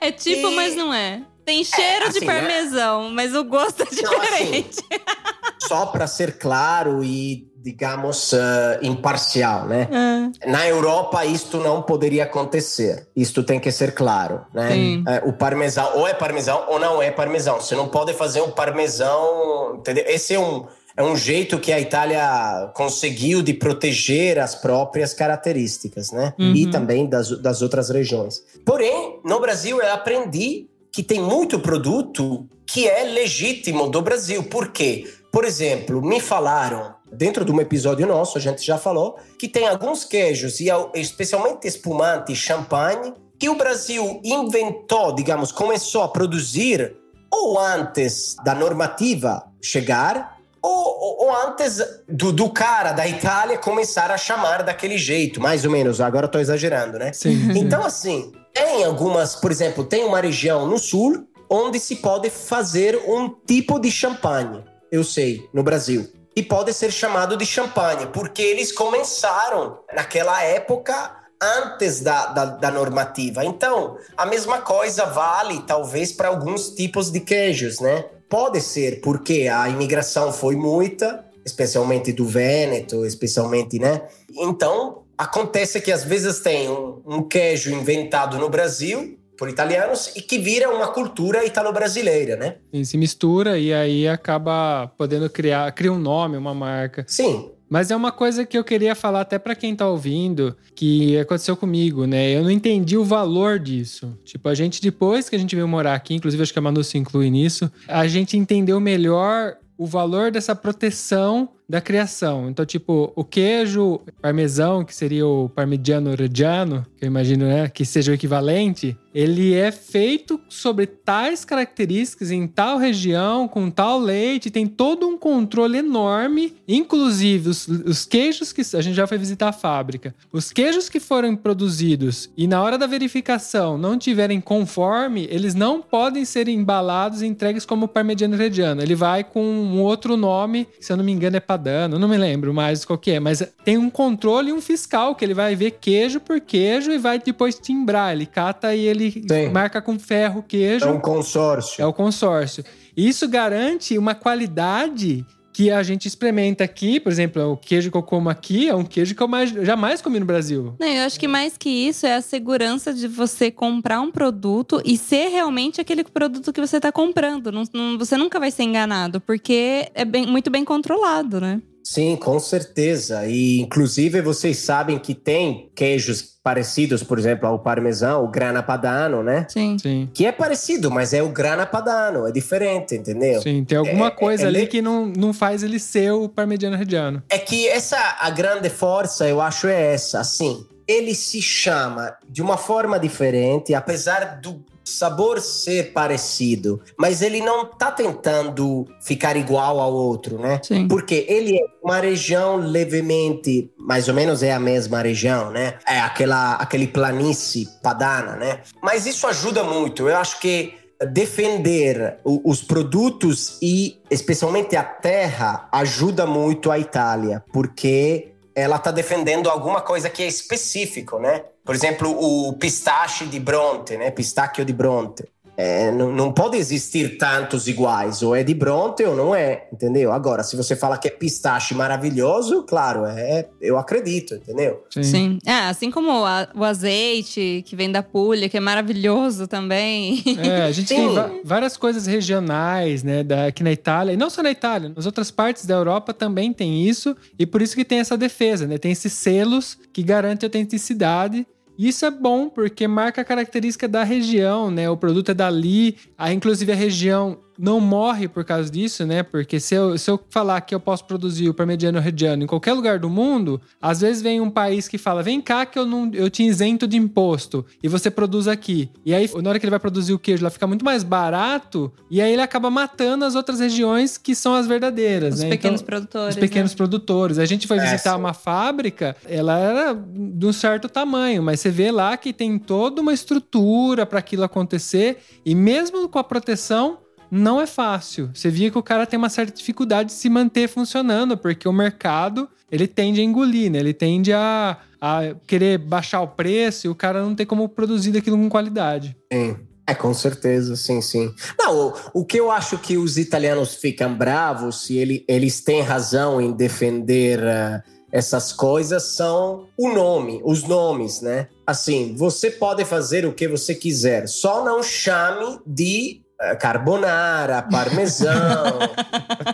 [0.00, 1.22] É tipo, E- mas não é.
[1.44, 2.40] Tem cheiro de assim, né?
[2.40, 4.82] parmesão, mas o gosto é Não, assim, diferente.
[5.68, 9.88] Só para ser claro e, digamos, eh, imparcial, né?
[9.90, 13.08] Ah, Na Europa, isto não poderia acontecer.
[13.16, 15.02] Isto tem que ser claro, né?
[15.08, 17.58] É, o parmesão ou é parmesão ou não é parmesão.
[17.58, 20.04] Você não pode fazer um parmesão, entendeu?
[20.06, 26.12] Esse é um, é um jeito que a Itália conseguiu de proteger as próprias características,
[26.12, 26.34] né?
[26.38, 26.54] Uhum.
[26.54, 28.42] E também das, das outras regiões.
[28.66, 34.42] Porém, no Brasil eu aprendi que tem muito produto que é legítimo do Brasil.
[34.44, 35.06] Por quê?
[35.32, 39.66] Por exemplo, me falaram, dentro de um episódio nosso, a gente já falou, que tem
[39.66, 46.08] alguns queijos, e ao- especialmente espumante e champanhe, que o Brasil inventou, digamos, começou a
[46.08, 46.96] produzir
[47.30, 54.16] ou antes da normativa chegar, ou, ou- antes do, do cara da Itália começar a
[54.16, 56.00] chamar daquele jeito, mais ou menos.
[56.00, 57.12] Agora estou exagerando, né?
[57.12, 57.50] Sim.
[57.58, 62.96] Então, assim, tem algumas, por exemplo, tem uma região no sul onde se pode fazer
[63.06, 66.08] um tipo de champanhe, eu sei, no Brasil.
[66.36, 72.70] E pode ser chamado de champanhe, porque eles começaram naquela época antes da, da, da
[72.70, 73.44] normativa.
[73.44, 78.04] Então, a mesma coisa vale, talvez, para alguns tipos de queijos, né?
[78.28, 84.02] Pode ser, porque a imigração foi muita, especialmente do Vêneto, especialmente, né?
[84.36, 90.22] Então, acontece que às vezes tem um, um queijo inventado no Brasil por italianos e
[90.22, 92.56] que vira uma cultura italo-brasileira, né?
[92.72, 97.04] Sim, se mistura e aí acaba podendo criar, cria um nome, uma marca.
[97.08, 101.18] Sim, Mas é uma coisa que eu queria falar até para quem tá ouvindo, que
[101.18, 102.30] aconteceu comigo, né?
[102.30, 104.16] Eu não entendi o valor disso.
[104.24, 106.84] Tipo, a gente, depois que a gente veio morar aqui, inclusive acho que a Manu
[106.84, 112.48] se inclui nisso, a gente entendeu melhor o valor dessa proteção da criação.
[112.48, 117.84] Então, tipo, o queijo parmesão, que seria o parmigiano reggiano, que eu imagino né, que
[117.84, 124.50] seja o equivalente, ele é feito sobre tais características em tal região, com tal leite,
[124.50, 129.50] tem todo um controle enorme, inclusive os, os queijos que a gente já foi visitar
[129.50, 135.28] a fábrica, os queijos que foram produzidos e na hora da verificação não tiverem conforme,
[135.30, 138.82] eles não podem ser embalados e entregues como parmigiano reggiano.
[138.82, 142.16] Ele vai com um outro nome, se eu não me engano é Padano, não me
[142.16, 145.54] lembro mais qual que é, mas tem um controle e um fiscal que ele vai
[145.54, 148.12] ver queijo por queijo e vai depois timbrar.
[148.12, 149.50] Ele cata e ele Sim.
[149.52, 150.84] marca com ferro queijo.
[150.84, 151.80] É um consórcio.
[151.80, 152.64] É o consórcio.
[152.96, 158.02] Isso garante uma qualidade que a gente experimenta aqui, por exemplo, o queijo que eu
[158.02, 160.74] como aqui é um queijo que eu mais, jamais comi no Brasil.
[160.80, 164.82] Não, eu acho que mais que isso é a segurança de você comprar um produto
[164.84, 167.52] e ser realmente aquele produto que você está comprando.
[167.52, 171.62] Não, não, você nunca vai ser enganado, porque é bem, muito bem controlado, né?
[171.84, 173.26] Sim, com certeza.
[173.26, 179.22] E inclusive vocês sabem que tem queijos parecidos, por exemplo, ao parmesão, o grana padano,
[179.22, 179.46] né?
[179.48, 179.78] Sim.
[179.78, 180.10] Sim.
[180.12, 183.40] Que é parecido, mas é o grana padano, é diferente, entendeu?
[183.42, 186.76] Sim, tem alguma é, coisa é, ali que não, não faz ele ser o parmigiano
[186.76, 187.22] reggiano.
[187.28, 190.66] É que essa a grande força, eu acho, é essa, assim.
[190.86, 197.64] Ele se chama de uma forma diferente, apesar do sabor ser parecido, mas ele não
[197.64, 200.60] tá tentando ficar igual ao outro, né?
[200.62, 200.86] Sim.
[200.86, 205.78] Porque ele é uma região levemente, mais ou menos é a mesma região, né?
[205.86, 208.60] É aquela aquele planície padana, né?
[208.82, 210.08] Mas isso ajuda muito.
[210.08, 210.74] Eu acho que
[211.10, 219.50] defender os produtos e especialmente a terra ajuda muito a Itália, porque ela está defendendo
[219.50, 221.42] alguma coisa que é específico, né?
[221.64, 224.10] Por exemplo, o pistache de Bronte, né?
[224.10, 225.24] Pistacchio de Bronte.
[225.56, 230.12] É, não, não, pode existir tantos iguais, ou é de Bronte ou não é, entendeu?
[230.12, 234.82] Agora, se você fala que é pistache maravilhoso, claro, é, eu acredito, entendeu?
[234.90, 235.02] Sim.
[235.04, 235.38] Sim.
[235.46, 240.24] É, assim como a, o azeite que vem da Puglia, que é maravilhoso também.
[240.44, 241.14] É, a gente Sim.
[241.14, 245.06] tem várias coisas regionais, né, da, aqui na Itália, e não só na Itália, nas
[245.06, 248.76] outras partes da Europa também tem isso, e por isso que tem essa defesa, né?
[248.76, 251.46] Tem esses selos que garantem autenticidade
[251.78, 254.88] isso é bom porque marca a característica da região, né?
[254.88, 259.22] O produto é dali, a, inclusive a região não morre por causa disso, né?
[259.22, 262.72] Porque se eu, se eu falar que eu posso produzir o parmegiano reggiano em qualquer
[262.72, 266.10] lugar do mundo, às vezes vem um país que fala: vem cá que eu não
[266.12, 268.90] eu te isento de imposto e você produz aqui.
[269.04, 271.92] E aí, na hora que ele vai produzir o queijo, lá fica muito mais barato
[272.10, 275.34] e aí ele acaba matando as outras regiões que são as verdadeiras.
[275.34, 275.50] Os né?
[275.50, 276.34] pequenos então, produtores.
[276.34, 276.76] Os pequenos né?
[276.76, 277.38] produtores.
[277.38, 281.70] A gente foi é, visitar uma fábrica, ela era de um certo tamanho, mas você
[281.70, 287.03] vê lá que tem toda uma estrutura para aquilo acontecer e mesmo com a proteção
[287.30, 288.30] não é fácil.
[288.34, 291.72] Você via que o cara tem uma certa dificuldade de se manter funcionando, porque o
[291.72, 293.78] mercado ele tende a engolir, né?
[293.78, 298.16] Ele tende a, a querer baixar o preço e o cara não tem como produzir
[298.16, 299.16] aquilo com qualidade.
[299.32, 299.56] Sim.
[299.86, 301.34] É, com certeza, sim, sim.
[301.58, 305.82] Não, o, o que eu acho que os italianos ficam bravos, se ele, eles têm
[305.82, 311.48] razão em defender uh, essas coisas, são o nome, os nomes, né?
[311.66, 316.22] Assim, você pode fazer o que você quiser, só não chame de
[316.58, 318.78] carbonara, parmesão,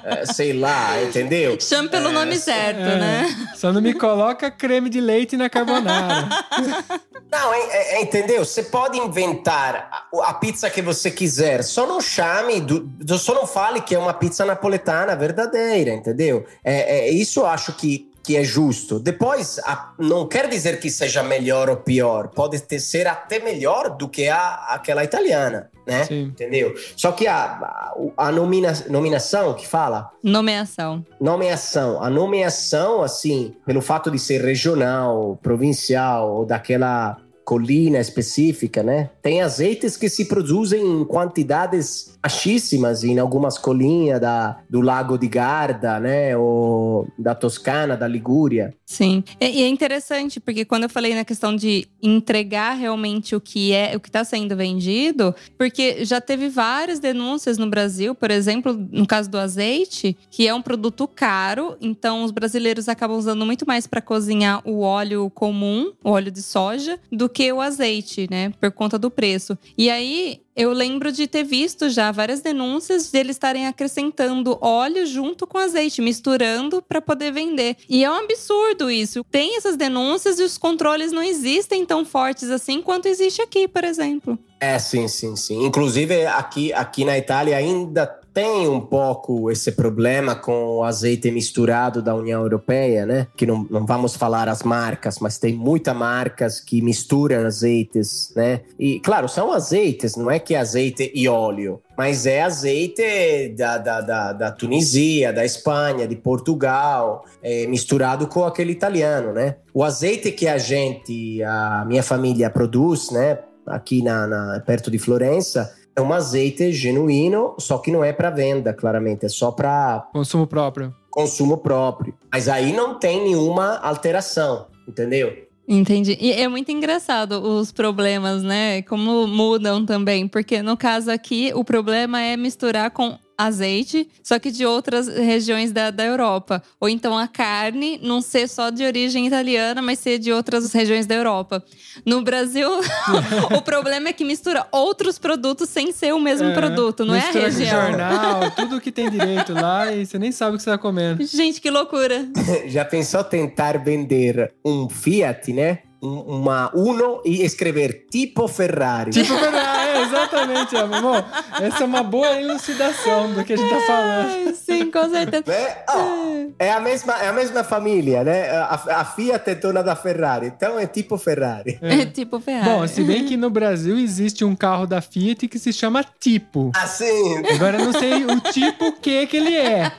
[0.04, 1.60] é, sei lá, entendeu?
[1.60, 3.48] Chame pelo é, nome certo, é, né?
[3.54, 6.28] Só não me coloca creme de leite na carbonara.
[7.30, 8.44] Não, é, é, entendeu?
[8.44, 13.46] Você pode inventar a, a, pizza que você quiser, só não chame, do, só não
[13.46, 16.44] fale que é uma pizza napoletana verdadeira, entendeu?
[16.64, 18.98] É, isso eu acho que que é justo.
[18.98, 23.96] Depois, a, não quer dizer que seja melhor ou pior, pode ter, ser até melhor
[23.96, 26.04] do que a, aquela italiana, né?
[26.04, 26.22] Sim.
[26.22, 26.74] Entendeu?
[26.96, 30.10] Só que a, a, nomina, nominação que fala.
[30.22, 31.04] Nomeação.
[31.20, 32.02] Nomeação.
[32.02, 37.16] A nomeação, assim, pelo fato de ser regional, provincial, ou daquela
[37.50, 39.10] colina específica, né?
[39.20, 45.26] Tem azeites que se produzem em quantidades baixíssimas em algumas colinas da, do Lago de
[45.26, 46.36] Garda, né?
[46.36, 48.72] Ou da Toscana, da Ligúria.
[48.86, 49.24] Sim.
[49.40, 53.96] E é interessante, porque quando eu falei na questão de entregar realmente o que é,
[53.96, 59.06] o que está sendo vendido, porque já teve várias denúncias no Brasil, por exemplo, no
[59.06, 63.88] caso do azeite, que é um produto caro, então os brasileiros acabam usando muito mais
[63.88, 68.52] para cozinhar o óleo comum, o óleo de soja, do que que o azeite, né?
[68.60, 69.56] Por conta do preço.
[69.78, 75.06] E aí eu lembro de ter visto já várias denúncias de eles estarem acrescentando óleo
[75.06, 77.78] junto com azeite, misturando para poder vender.
[77.88, 79.24] E é um absurdo isso.
[79.30, 83.84] Tem essas denúncias e os controles não existem tão fortes assim quanto existe aqui, por
[83.84, 84.38] exemplo.
[84.60, 85.64] É, sim, sim, sim.
[85.64, 92.00] Inclusive aqui, aqui na Itália ainda tem um pouco esse problema com o azeite misturado
[92.00, 93.26] da União Europeia, né?
[93.36, 98.60] Que não, não vamos falar as marcas, mas tem muitas marcas que misturam azeites, né?
[98.78, 103.78] E, claro, são azeites, não é que é azeite e óleo, mas é azeite da,
[103.78, 109.56] da, da, da Tunísia, da Espanha, de Portugal, é, misturado com aquele italiano, né?
[109.74, 113.38] O azeite que a gente, a minha família produz, né?
[113.66, 118.30] Aqui na, na perto de Florença, é um azeite genuíno, só que não é para
[118.30, 120.94] venda, claramente, é só para consumo próprio.
[121.10, 122.14] Consumo próprio.
[122.32, 125.50] Mas aí não tem nenhuma alteração, entendeu?
[125.68, 126.18] Entendi.
[126.20, 128.82] E é muito engraçado os problemas, né?
[128.82, 130.26] Como mudam também.
[130.26, 133.16] Porque no caso aqui, o problema é misturar com
[133.46, 136.62] azeite, só que de outras regiões da, da Europa.
[136.78, 141.06] Ou então a carne não ser só de origem italiana, mas ser de outras regiões
[141.06, 141.64] da Europa.
[142.04, 142.68] No Brasil,
[143.56, 147.28] o problema é que mistura outros produtos sem ser o mesmo é, produto, não é
[147.28, 147.82] a região.
[147.82, 151.24] jornal, tudo que tem direito lá e você nem sabe o que você está comendo.
[151.24, 152.26] Gente, que loucura.
[152.68, 155.78] Já pensou tentar vender um Fiat, né?
[156.02, 159.10] Uma Uno e escrever tipo Ferrari.
[159.10, 161.24] Tipo Ferrari, é, exatamente, amor.
[161.60, 164.54] Essa é uma boa elucidação do que a gente tá falando.
[164.54, 165.52] Sim, com certeza.
[165.52, 168.50] É, oh, é, a, mesma, é a mesma família, né?
[168.50, 171.78] A, a Fiat é dona da Ferrari, então é tipo Ferrari.
[171.82, 172.00] É.
[172.00, 172.06] é.
[172.06, 172.70] tipo Ferrari.
[172.70, 176.70] Bom, se bem que no Brasil existe um carro da Fiat que se chama Tipo.
[176.74, 177.38] Assim.
[177.54, 179.90] Agora eu não sei o tipo que que ele é.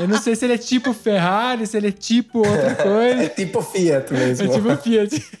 [0.00, 3.22] Eu não sei se ele é tipo Ferrari, se ele é tipo outra coisa.
[3.22, 4.46] É tipo Fiat mesmo.
[4.46, 5.39] É tipo Fiat.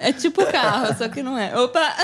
[0.00, 1.56] É tipo carro, só que não é.
[1.58, 1.94] Opa!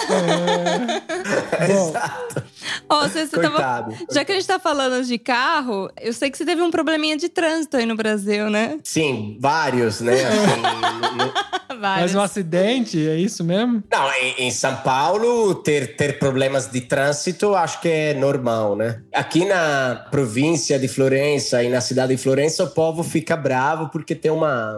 [1.59, 1.71] É.
[1.71, 2.43] Exato.
[2.89, 6.39] Oh, você, você tava, já que a gente tá falando de carro, eu sei que
[6.39, 8.79] você teve um probleminha de trânsito aí no Brasil, né?
[8.85, 10.15] Sim, vários, né?
[10.15, 11.59] Assim, no...
[11.81, 13.85] Mas um acidente, é isso mesmo?
[13.91, 19.03] Não, em, em, São Paulo, ter, ter problemas de trânsito acho que é normal, né?
[19.15, 24.15] Aqui na província de Florença e na cidade de Florença, o povo fica bravo porque
[24.15, 24.77] tem uma,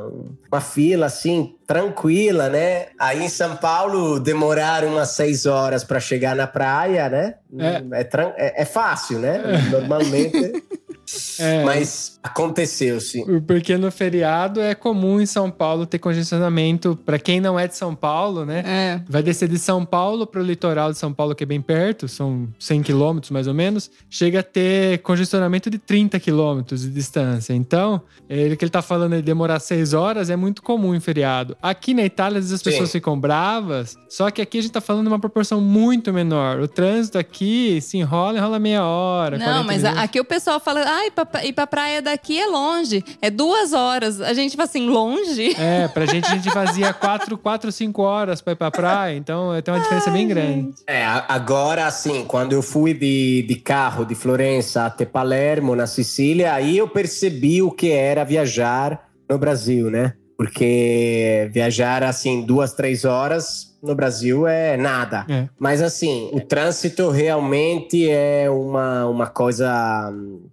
[0.51, 2.86] uma fila assim tranquila, né?
[2.99, 7.34] Aí em São Paulo demoraram umas seis horas para chegar na praia, né?
[7.57, 9.41] É, é, é, é fácil, né?
[9.70, 10.62] Normalmente.
[11.39, 13.25] É, Mas aconteceu, sim.
[13.47, 16.99] Porque no feriado é comum em São Paulo ter congestionamento.
[17.05, 18.63] Para quem não é de São Paulo, né?
[18.67, 19.01] É.
[19.09, 22.09] Vai descer de São Paulo para o litoral de São Paulo, que é bem perto,
[22.09, 23.91] são 100 quilômetros mais ou menos.
[24.09, 27.55] Chega a ter congestionamento de 30 quilômetros de distância.
[27.55, 31.57] Então, ele que ele tá falando de demorar 6 horas é muito comum em feriado.
[31.63, 32.99] Aqui na Itália, às vezes as pessoas sim.
[32.99, 36.61] ficam bravas, só que aqui a gente tá falando de uma proporção muito menor.
[36.61, 39.39] O trânsito aqui se enrola, enrola meia hora.
[39.39, 40.03] Não, mas minutos.
[40.03, 43.05] aqui o pessoal fala, ah, ir pra, ir pra praia daqui é longe.
[43.20, 44.20] É duas horas.
[44.20, 45.55] A gente fala assim, longe?
[45.59, 49.16] É, pra gente a gente fazia quatro, quatro, cinco horas pra ir pra praia.
[49.16, 50.74] Então tem uma diferença Ai, bem grande.
[50.86, 56.55] É, agora assim, quando eu fui de, de carro de Florença até Palermo, na Sicília,
[56.55, 60.14] aí eu percebi o que era viajar no Brasil, né?
[60.36, 65.24] Porque viajar assim duas, três horas no Brasil é nada.
[65.28, 65.49] É.
[65.59, 70.12] Mas assim, o trânsito realmente é uma, uma coisa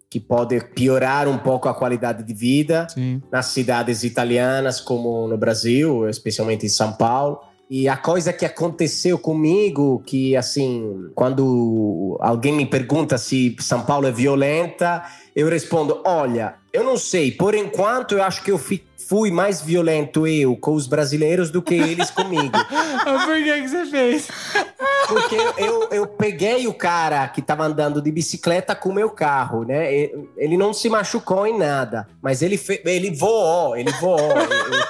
[0.09, 3.21] que pode piorar um pouco a qualidade de vida Sim.
[3.32, 7.39] nas cidades italianas, como no Brasil, especialmente em São Paulo.
[7.69, 14.07] E a coisa que aconteceu comigo, que assim, quando alguém me pergunta se São Paulo
[14.07, 15.03] é violenta,
[15.36, 18.57] eu respondo: olha, eu não sei, por enquanto eu acho que eu
[19.08, 22.51] fui mais violento eu com os brasileiros do que eles comigo.
[23.26, 24.28] por que, que você fez?
[25.08, 29.64] Porque eu, eu peguei o cara que tava andando de bicicleta com o meu carro,
[29.64, 29.93] né?
[30.36, 32.82] Ele não se machucou em nada, mas ele, fe...
[32.86, 34.34] ele voou, ele voou.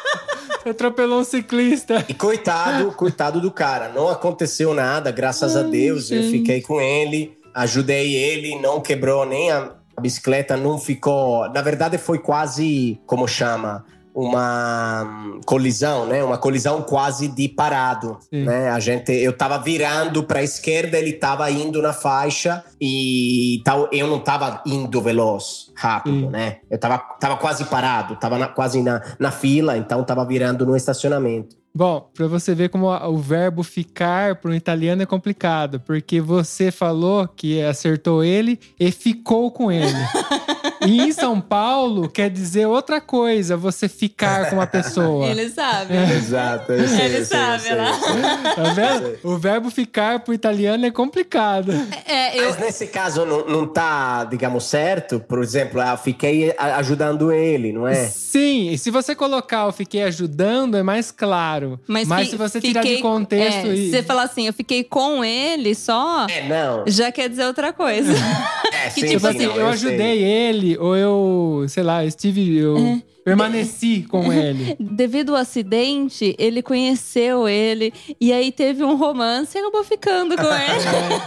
[0.68, 2.03] Atropelou um ciclista.
[2.09, 3.89] E coitado, coitado do cara.
[3.89, 6.07] Não aconteceu nada, graças Ai, a Deus.
[6.07, 6.26] Gente.
[6.26, 11.47] Eu fiquei com ele, ajudei ele, não quebrou nem a, a bicicleta, não ficou.
[11.51, 13.86] Na verdade, foi quase, como chama?
[14.18, 16.24] Uma colisão, né?
[16.24, 18.45] Uma colisão quase de parado, Sim.
[18.45, 18.72] né?
[18.72, 23.88] A gente, eu tava virando para a esquerda, ele tava indo na faixa e tal.
[23.91, 26.30] Eu não tava indo veloz, rápido, Sim.
[26.30, 26.57] né?
[26.68, 30.76] Eu tava, tava quase parado, tava na, quase na, na fila, então tava virando no
[30.76, 31.55] estacionamento.
[31.76, 36.72] Bom, para você ver como o verbo ficar para um italiano é complicado, porque você
[36.72, 39.93] falou que acertou ele e ficou com ele.
[40.86, 45.28] E em São Paulo quer dizer outra coisa, você ficar com uma pessoa.
[45.28, 45.93] Ele sabe.
[45.95, 46.71] Exato.
[46.71, 47.89] eu sei, Ele eu sei, eu sabe sei, lá.
[47.89, 48.55] eu.
[48.55, 49.19] Tá vendo?
[49.23, 51.71] O verbo ficar pro italiano é complicado.
[52.05, 55.19] É, eu, Mas nesse caso não, não tá, digamos, certo?
[55.19, 58.05] Por exemplo, eu fiquei ajudando ele, não é?
[58.05, 61.80] Sim, e se você colocar eu fiquei ajudando, é mais claro.
[61.88, 63.86] Mas, fi- se você tirar fiquei- de contexto é, e.
[63.86, 66.84] Se você falar assim, eu fiquei com ele só, É, não.
[66.88, 68.11] já quer dizer outra coisa.
[68.11, 69.89] É, que sim, tipo sim, assim, não, eu sei.
[69.89, 72.55] ajudei ele, ou eu, sei lá, estive.
[72.57, 73.01] Eu É.
[73.23, 74.75] permaneci com ele.
[74.80, 80.43] Devido ao acidente, ele conheceu ele e aí teve um romance e acabou ficando com
[80.47, 81.17] ele.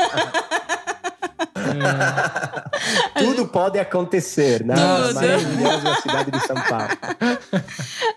[3.18, 4.74] Tudo pode acontecer, né?
[4.74, 5.14] Tudo.
[5.14, 6.88] Maravilhosa cidade de São Paulo.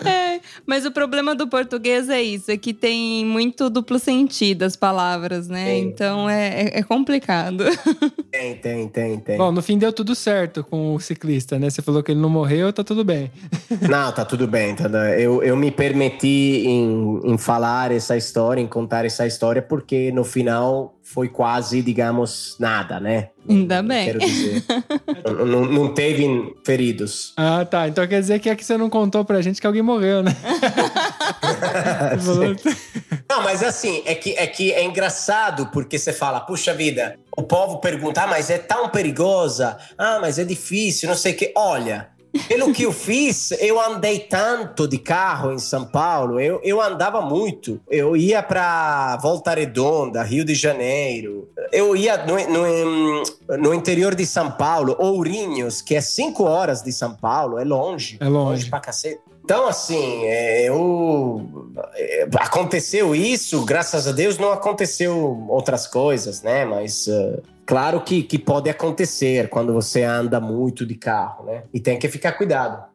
[0.06, 4.76] É, mas o problema do português é isso, é que tem muito duplo sentido as
[4.76, 5.76] palavras, né?
[5.76, 5.80] Sim.
[5.82, 7.64] Então é, é- é complicado.
[8.32, 9.38] Tem, tem, tem, tem.
[9.38, 11.70] Bom, no fim deu tudo certo com o ciclista, né?
[11.70, 13.32] Você falou que ele não morreu, tá tudo bem.
[13.88, 14.74] Não, tá tudo bem.
[14.76, 14.90] Tá,
[15.20, 20.24] eu, eu me permiti em, em falar essa história, em contar essa história, porque no
[20.24, 23.30] final foi quase, digamos, nada, né?
[23.48, 24.06] Ainda bem.
[24.06, 24.64] Quero dizer.
[25.26, 26.26] não, não- não teve
[26.66, 27.34] feridos.
[27.36, 27.88] Ah, tá.
[27.90, 30.36] Então quer dizer que é que você não contou pra gente que alguém morreu, né?
[33.30, 37.44] Não, mas assim, é que, é que é engraçado porque você fala, puxa vida, o
[37.44, 41.52] povo pergunta, ah, mas é tão perigosa, ah, mas é difícil, não sei o que.
[41.58, 42.10] Olha,
[42.48, 47.22] pelo que eu fiz, eu andei tanto de carro em São Paulo, eu, eu andava
[47.22, 47.80] muito.
[47.90, 54.26] Eu ia para Volta Redonda, Rio de Janeiro, eu ia no, no, no interior de
[54.26, 58.18] São Paulo, Ourinhos, que é cinco horas de São Paulo, é longe.
[58.20, 58.70] É longe.
[58.70, 59.22] pra cacete.
[59.44, 61.68] Então, assim, é, eu...
[61.96, 66.64] é, aconteceu isso, graças a Deus não aconteceu outras coisas, né?
[66.64, 71.64] Mas é, claro que, que pode acontecer quando você anda muito de carro, né?
[71.74, 72.94] E tem que ficar cuidado.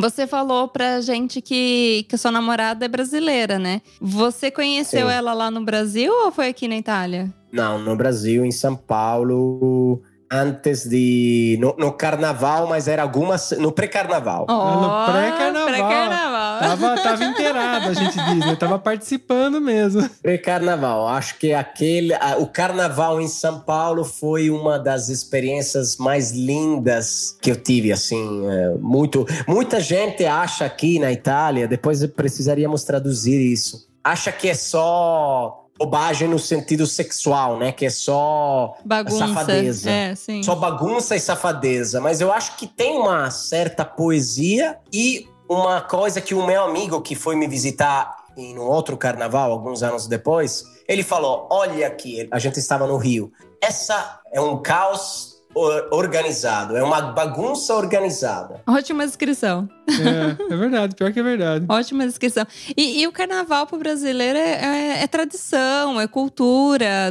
[0.00, 3.82] Você falou pra gente que, que sua namorada é brasileira, né?
[4.00, 5.12] Você conheceu Sim.
[5.12, 7.32] ela lá no Brasil ou foi aqui na Itália?
[7.50, 10.00] Não, no Brasil, em São Paulo,
[10.30, 11.58] antes de.
[11.60, 13.50] No, no carnaval, mas era algumas.
[13.52, 14.46] No pré-carnaval.
[14.48, 15.66] Oh, pré-carnaval.
[15.66, 16.60] pré-carnaval.
[16.60, 18.54] Tava, tava inteirado, a gente diz, né?
[18.56, 20.08] Tava participando mesmo.
[20.22, 21.08] Pré-carnaval.
[21.08, 27.36] Acho que aquele, a- o carnaval em São Paulo foi uma das experiências mais lindas
[27.40, 27.90] que eu tive.
[27.92, 31.66] Assim, é, muito, muita gente acha aqui na Itália.
[31.66, 33.88] Depois precisaríamos traduzir isso.
[34.04, 37.72] Acha que é só bobagem no sentido sexual, né?
[37.72, 39.26] Que é só Bagunça.
[39.26, 39.90] safadeza.
[39.90, 40.42] É, sim.
[40.42, 46.20] só bagunça e safadeza, mas eu acho que tem uma certa poesia e uma coisa
[46.20, 50.64] que o meu amigo que foi me visitar em um outro carnaval alguns anos depois,
[50.86, 53.32] ele falou: "Olha aqui, a gente estava no Rio.
[53.62, 58.60] Essa é um caos organizado, é uma bagunça organizada.
[58.66, 59.68] Ótima descrição.
[59.88, 61.64] É, é verdade, pior que é verdade.
[61.68, 62.46] Ótima descrição.
[62.76, 67.10] E, e o carnaval pro brasileiro é, é- é tradição, é cultura.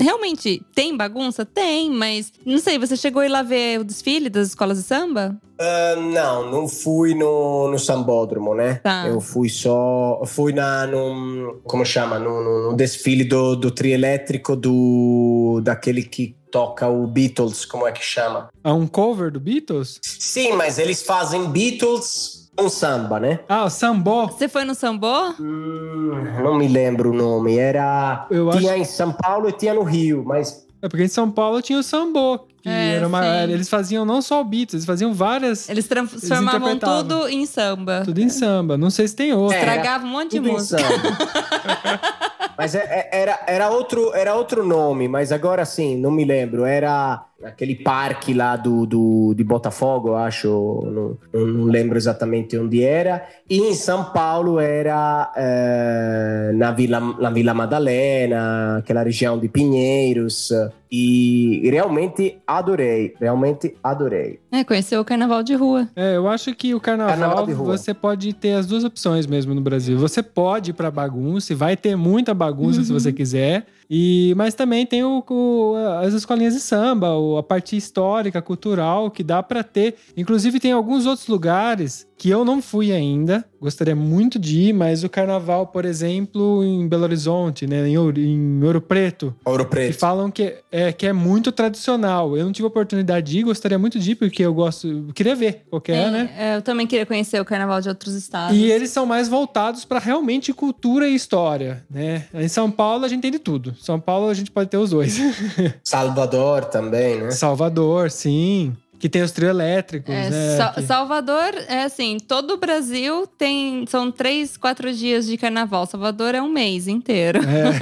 [0.00, 1.44] Realmente, tem bagunça?
[1.46, 4.84] Tem, mas não sei, você chegou a ir lá ver o desfile das escolas de
[4.84, 5.36] samba?
[5.60, 8.74] Ah, não, não fui no, no Sambódromo, né?
[8.82, 9.08] Tá.
[9.08, 10.22] Eu fui só.
[10.24, 11.60] Fui na, no.
[11.64, 12.16] Como chama?
[12.16, 15.60] No, no- no desfile do, do trielétrico do.
[15.64, 18.48] daquele que toca o Beatles, como é que chama?
[18.64, 20.00] É um cover do Beatles?
[20.02, 23.40] Sim, mas eles fazem Beatles com samba, né?
[23.48, 24.26] Ah, o Sambó.
[24.26, 25.30] Você foi no sambô?
[25.38, 26.10] Hum,
[26.42, 27.56] não me lembro o nome.
[27.56, 28.26] Era.
[28.30, 30.66] Eu tinha acho- em São Paulo e tinha no Rio, mas.
[30.82, 32.40] É porque em São Paulo tinha o Sambô.
[32.60, 33.52] Que É, era uma, sim.
[33.52, 35.68] eles faziam não só o Beatles, eles faziam várias.
[35.68, 37.02] Eles transformavam interpretavam.
[37.04, 38.02] tudo em samba.
[38.04, 38.76] Tudo em samba.
[38.76, 39.56] Não sei se tem outro.
[39.56, 39.60] É.
[39.60, 40.82] Tragava um monte de Tudo em música.
[42.58, 42.80] mas é-
[43.12, 46.64] é- era, era, outro, era outro nome, mas agora sim, não me lembro.
[46.64, 51.18] Era aquele parque lá do, do, de Botafogo, eu acho.
[51.32, 53.26] Não, não lembro exatamente onde era.
[53.48, 60.52] E em São Paulo era eh, na, Vila, na Vila Madalena, aquela região de Pinheiros.
[60.90, 64.40] E realmente adorei, realmente adorei.
[64.50, 65.88] É, conheceu o carnaval de rua.
[65.94, 67.76] É, eu acho que o carnaval, Carnaval de rua.
[67.76, 69.98] você pode ter as duas opções mesmo no Brasil.
[69.98, 73.66] Você pode ir pra bagunça, e vai ter muita bagunça se você quiser.
[73.90, 77.08] E, mas também tem o, o- as escolinhas de samba,
[77.38, 79.94] a parte histórica, cultural, que dá pra ter.
[80.16, 85.04] Inclusive, tem alguns outros lugares que eu não fui ainda, gostaria muito de ir, mas
[85.04, 89.70] o carnaval, por exemplo, em Belo Horizonte, né, em Ouro, em Ouro Preto, Ouro que
[89.70, 89.98] Preto.
[89.98, 92.36] falam que é, que é muito tradicional.
[92.36, 95.12] Eu não tive a oportunidade de ir, gostaria muito de ir, porque eu gosto, eu
[95.14, 96.30] queria ver qualquer, É, né?
[96.36, 98.56] é, eu também queria conhecer o carnaval de outros estados.
[98.56, 102.24] E eles são mais voltados para realmente cultura e história, né?
[102.34, 103.74] Em São Paulo a gente tem de tudo.
[103.80, 105.16] São Paulo a gente pode ter os dois.
[105.84, 107.30] Salvador também, né?
[107.30, 108.76] Salvador, sim.
[108.98, 110.56] Que tem os trio elétricos, É, né?
[110.56, 115.86] Sa- que- Salvador é assim, todo o Brasil tem são três, quatro dias de carnaval.
[115.86, 117.38] Salvador é um mês inteiro.
[117.42, 117.78] É,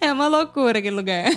[0.08, 1.24] É uma loucura aquele lugar.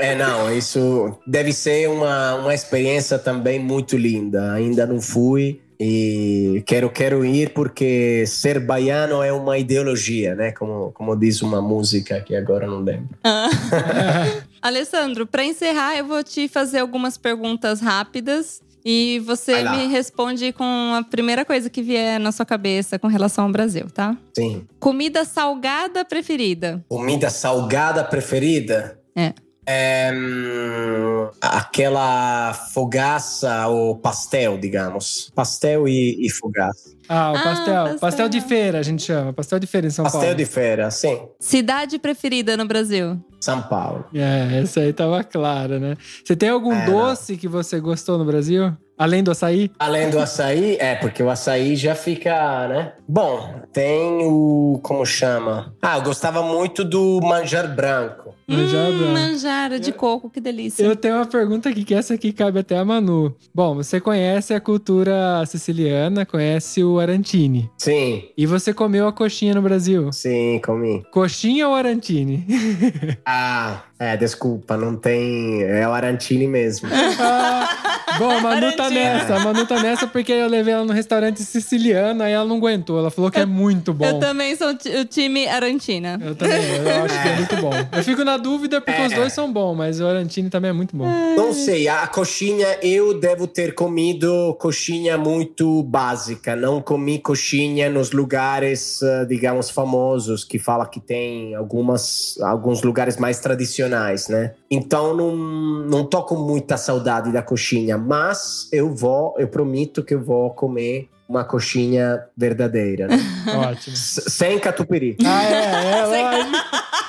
[0.00, 4.52] É, não, isso deve ser uma, uma experiência também muito linda.
[4.52, 10.52] Ainda não fui e quero, quero ir porque ser baiano é uma ideologia, né?
[10.52, 13.08] Como, como diz uma música que agora não lembro.
[14.60, 20.94] Alessandro, para encerrar, eu vou te fazer algumas perguntas rápidas e você me responde com
[20.94, 24.16] a primeira coisa que vier na sua cabeça com relação ao Brasil, tá?
[24.34, 24.66] Sim.
[24.80, 26.84] Comida salgada preferida?
[26.88, 28.98] Comida salgada preferida?
[29.16, 29.34] É.
[29.70, 35.30] É, hum, aquela fogaça ou pastel, digamos.
[35.34, 36.96] Pastel e, e fogaça.
[37.06, 37.74] Ah, o Ah, pastel.
[37.74, 37.98] pastel.
[37.98, 38.28] pastel.
[38.30, 39.32] de feira, a gente chama.
[39.34, 40.36] Pastel de feira em São Pastel Paulo.
[40.36, 41.20] de feira, sim.
[41.38, 43.22] Cidade preferida no Brasil?
[43.40, 44.06] São Paulo.
[44.14, 45.96] É, essa aí tava clara, né?
[46.24, 48.72] Você tem algum É, doce que você gostou no Brasil?
[48.98, 49.70] Além do açaí?
[49.78, 52.92] Além do açaí, é, porque o açaí já fica, né?
[53.06, 54.80] Bom, tem o.
[54.82, 55.72] Como chama?
[55.80, 58.27] Ah, eu gostava muito do manjar branco.
[58.48, 60.82] Manjar hum, manjara de coco, que delícia.
[60.82, 63.36] Eu tenho uma pergunta aqui, que essa aqui cabe até a Manu.
[63.54, 67.70] Bom, você conhece a cultura siciliana, conhece o arantini.
[67.76, 70.10] Sim, E você comeu a coxinha no Brasil.
[70.12, 71.04] sim, comi.
[71.10, 72.46] Coxinha ou arantini?
[73.26, 75.62] Ah, é, desculpa, não tem.
[75.62, 76.88] É o Arantini mesmo.
[77.20, 77.68] Ah,
[78.18, 79.34] bom, a Manu tá nessa.
[79.36, 82.98] A Manu tá nessa porque eu levei ela no restaurante siciliano, aí ela não aguentou.
[82.98, 84.04] Ela falou que é muito bom.
[84.06, 86.18] Eu também sou o time Arantina.
[86.22, 87.70] Eu também, eu acho que é muito bom.
[87.96, 89.06] Eu fico na dúvida porque É.
[89.06, 91.06] os dois são bons, mas o Arantini também é muito bom.
[91.36, 96.54] Não sei, a coxinha eu devo ter comido coxinha muito básica.
[96.54, 103.16] Não comi coxinha nos lugares, eh, digamos, famosos, que fala que tem algumas, alguns lugares
[103.16, 103.87] mais tradicionais,
[104.28, 104.54] né?
[104.70, 110.14] Então não, não tô com muita saudade da coxinha, mas eu vou, eu prometo que
[110.14, 113.16] eu vou comer uma coxinha verdadeira, né?
[113.70, 113.94] Ótimo.
[113.94, 115.16] S- Sem catupiry.
[115.26, 116.56] Ah, é, é, lógico.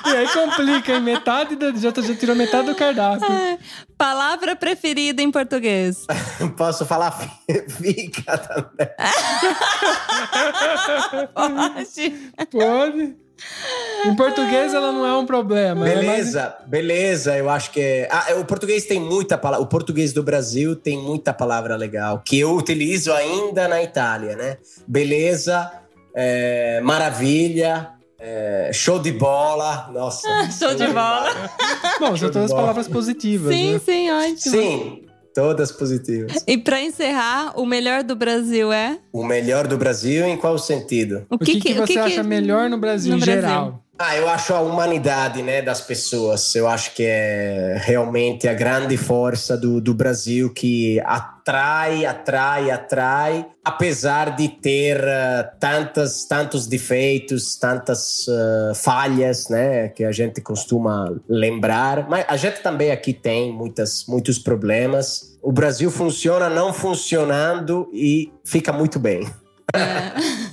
[0.05, 1.01] E aí complica, hein?
[1.01, 3.27] Metade da, já, já tirou metade do cardápio.
[3.97, 6.05] Palavra preferida em português?
[6.57, 7.11] Posso falar
[7.69, 8.89] fica também.
[11.33, 11.87] Pode.
[12.51, 13.15] Pode.
[14.05, 15.87] Em português ela não é um problema.
[15.87, 18.07] é mais- Beleza, beleza, eu acho que é.
[18.11, 19.63] Ah, o português tem muita palavra.
[19.63, 24.57] O português do Brasil tem muita palavra legal que eu utilizo ainda na Itália, né?
[24.87, 25.69] Beleza,
[26.15, 29.89] é, maravilha, é, show de bola.
[29.93, 30.27] Nossa.
[30.57, 31.49] Show de bola.
[31.99, 32.61] Bom, Show são de todas bola.
[32.61, 33.79] palavras positivas, Sim, né?
[33.79, 34.37] sim, ótimo.
[34.39, 35.01] Sim,
[35.39, 36.43] todas positivas.
[36.45, 38.99] E pra encerrar, o melhor do Brasil é?
[39.13, 41.25] O melhor do Brasil em qual sentido?
[41.29, 43.41] O que, que, você acha melhor no Brasil, no em Brasil?
[43.41, 43.83] geral?
[44.01, 46.55] Ah, eu acho a humanidade né, das pessoas.
[46.55, 53.45] Eu acho que é realmente a grande força do, do Brasil que atrai, atrai, atrai,
[53.61, 61.13] apesar de ter uh, tantas, tantos defeitos, tantas uh, falhas, né, que a gente costuma
[61.27, 62.07] lembrar.
[62.07, 65.28] Mas a gente também aqui tem muitas, muitos problemas.
[65.41, 69.27] O Brasil funciona não funcionando e fica muito bem.
[69.73, 70.13] É,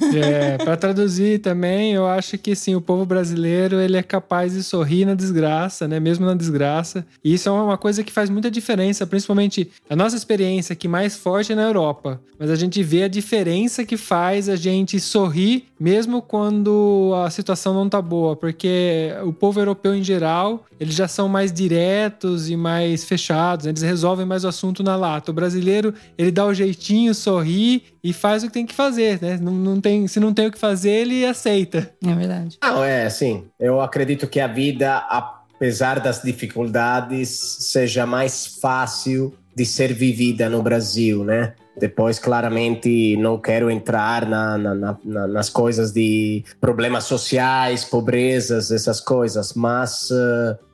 [0.62, 5.04] para traduzir também, eu acho que sim, o povo brasileiro ele é capaz de sorrir
[5.04, 6.00] na desgraça, né?
[6.00, 7.06] Mesmo na desgraça.
[7.22, 11.16] E isso é uma coisa que faz muita diferença, principalmente a nossa experiência que mais
[11.16, 12.20] forte é na Europa.
[12.38, 17.74] Mas a gente vê a diferença que faz a gente sorrir mesmo quando a situação
[17.74, 22.56] não tá boa, porque o povo europeu em geral, eles já são mais diretos e
[22.56, 23.70] mais fechados, né?
[23.70, 25.30] eles resolvem mais o assunto na lata.
[25.30, 29.38] O brasileiro, ele dá o jeitinho, sorri e faz o que tem que fazer, né?
[29.40, 31.90] Não, não tem, se não tem o que fazer, ele aceita.
[32.06, 32.56] É verdade.
[32.62, 33.44] Não, é assim.
[33.58, 40.62] Eu acredito que a vida, apesar das dificuldades, seja mais fácil de ser vivida no
[40.62, 41.54] Brasil, né?
[41.78, 48.70] Depois, claramente, não quero entrar na, na, na- na- nas coisas de problemas sociais, pobrezas,
[48.70, 50.08] essas coisas, mas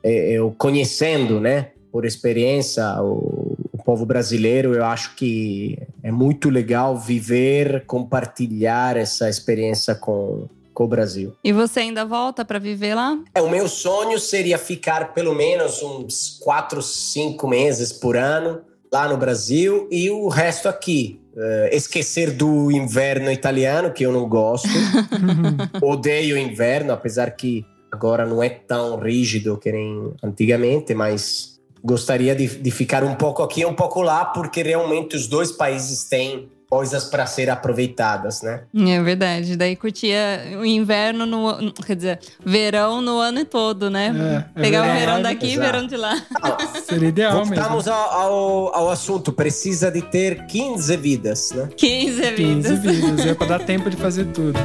[0.05, 3.42] eh, eu conhecendo, né, por experiência, o
[3.83, 10.89] povo brasileiro, eu acho que é muito legal viver, compartilhar essa experiência com, com o
[10.89, 11.35] Brasil.
[11.43, 13.19] E você ainda volta pra viver lá?
[13.35, 18.61] É, o meu sonho seria ficar pelo menos uns quatro, cinco meses por ano,
[18.93, 21.19] lá no Brasil e o resto aqui.
[21.35, 24.69] Uh, esquecer do inverno italiano, que eu não gosto.
[25.81, 31.52] Odeio o inverno, apesar que agora não é tão rígido que nem antigamente, mas
[31.83, 35.51] gostaria de, de ficar um pouco aqui e um pouco lá, porque realmente os dois
[35.51, 38.63] países têm coisas para ser aproveitadas, né?
[38.75, 39.57] É verdade.
[39.57, 40.17] Daí curtia
[40.59, 44.11] o inverno no, quer dizer, verão no ano todo, né?
[44.57, 46.17] É, é Pegar o verão daqui e verão de lá.
[46.89, 47.93] Seria ideal Voltamos mesmo.
[47.93, 49.35] Ao, ao, ao, assunto.
[49.35, 51.69] Precisa de ter 15 vidas, né?
[51.77, 52.71] 15 vidas.
[52.71, 54.59] 15 vidas, é para dar tempo de fazer tudo.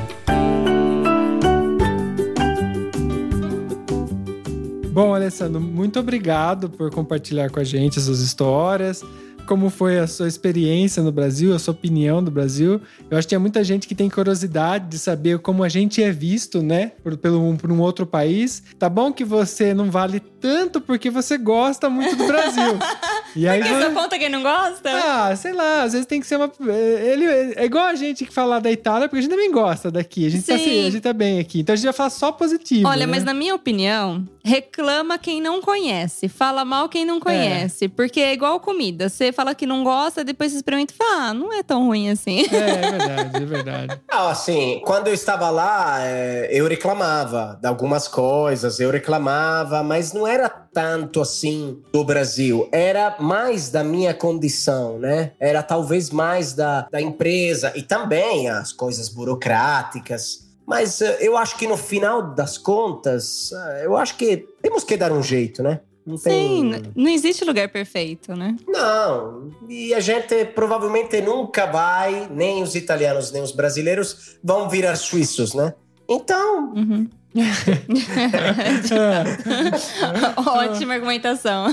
[4.98, 9.06] Bom, Alessandro, muito obrigado por compartilhar com a gente essas histórias
[9.48, 12.82] como foi a sua experiência no Brasil, a sua opinião do Brasil.
[13.10, 16.12] Eu acho que tinha muita gente que tem curiosidade de saber como a gente é
[16.12, 18.62] visto, né, por, pelo, por um outro país.
[18.78, 22.78] Tá bom que você não vale tanto porque você gosta muito do Brasil.
[23.36, 24.90] E aí, porque você aponta quem não gosta?
[24.90, 26.52] Ah, sei lá, às vezes tem que ser uma.
[26.60, 27.26] Ele
[27.56, 30.26] é igual a gente que fala da Itália, porque a gente também gosta daqui.
[30.26, 31.60] A gente, tá, assim, a gente tá bem aqui.
[31.60, 32.88] Então a gente vai falar só positivo.
[32.88, 33.12] Olha, né?
[33.12, 37.86] mas na minha opinião, reclama quem não conhece, fala mal quem não conhece.
[37.86, 37.88] É.
[37.90, 39.10] Porque é igual comida.
[39.10, 42.10] Você fala que não gosta, depois você experimenta e fala, ah, não é tão ruim
[42.10, 42.46] assim.
[42.50, 44.02] É, é verdade, é verdade.
[44.10, 50.14] Não, assim, quando eu estava lá, é, eu reclamava de algumas coisas, eu reclamava, mas
[50.14, 52.70] não era tanto assim do Brasil.
[52.72, 55.34] Era mais da minha condição, né?
[55.40, 60.47] Era talvez mais da, da empresa e também as coisas burocráticas.
[60.68, 64.98] Mas uh, eu acho que no final das contas, uh, eu acho que temos que
[64.98, 65.80] dar um jeito, né?
[66.06, 66.74] Não tem...
[66.74, 68.56] Sim, não existe lugar perfeito, né?
[68.68, 74.96] Não, e a gente provavelmente nunca vai, nem os italianos, nem os brasileiros vão virar
[74.96, 75.74] suíços, né?
[76.08, 77.10] Então, uhum.
[80.38, 81.68] Ótima argumentação.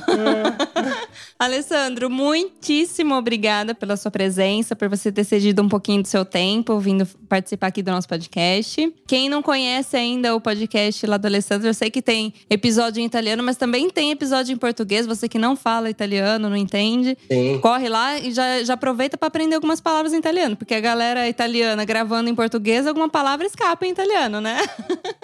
[1.38, 6.78] Alessandro, muitíssimo obrigada pela sua presença, por você ter cedido um pouquinho do seu tempo
[6.78, 8.92] vindo participar aqui do nosso podcast.
[9.06, 13.04] Quem não conhece ainda o podcast lá do Alessandro, eu sei que tem episódio em
[13.04, 15.06] italiano, mas também tem episódio em português.
[15.06, 17.58] Você que não fala italiano, não entende, Sim.
[17.60, 21.28] corre lá e já, já aproveita para aprender algumas palavras em italiano, porque a galera
[21.28, 24.58] italiana gravando em português, alguma palavra escapa em italiano, né?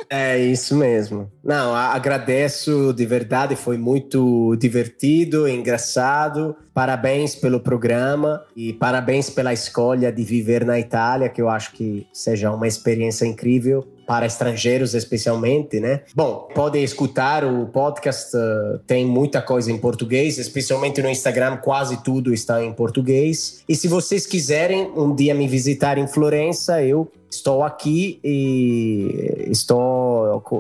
[0.08, 1.30] É isso mesmo.
[1.42, 6.56] Não, agradeço de verdade, foi muito divertido, engraçado.
[6.72, 12.06] Parabéns pelo programa e parabéns pela escolha de viver na Itália, que eu acho que
[12.12, 16.02] seja uma experiência incrível para estrangeiros especialmente, né?
[16.16, 22.02] Bom, podem escutar o podcast, uh, tem muita coisa em português, especialmente no Instagram, quase
[22.02, 23.62] tudo está em português.
[23.68, 30.09] E se vocês quiserem um dia me visitar em Florença, eu estou aqui e estou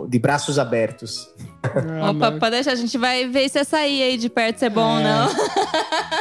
[0.08, 1.28] de braços abertos.
[1.62, 4.70] Ah, Opa, pode deixar, a gente vai ver se sair aí de perto se é
[4.70, 4.96] bom é.
[4.96, 5.30] ou não.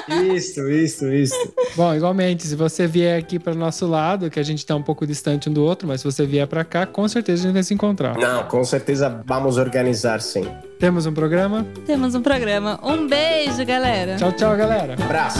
[0.36, 1.53] Isso, isso, isso.
[1.76, 4.82] Bom, igualmente, se você vier aqui para o nosso lado, que a gente está um
[4.82, 7.53] pouco distante um do outro, mas se você vier para cá, com certeza a gente
[7.53, 8.18] vai se encontrar.
[8.18, 10.47] Não, com certeza vamos organizar sim.
[10.80, 11.66] Temos um programa?
[11.86, 12.80] Temos um programa.
[12.82, 14.16] Um beijo, galera.
[14.16, 14.93] Tchau, tchau, galera.
[14.93, 15.39] Abraço.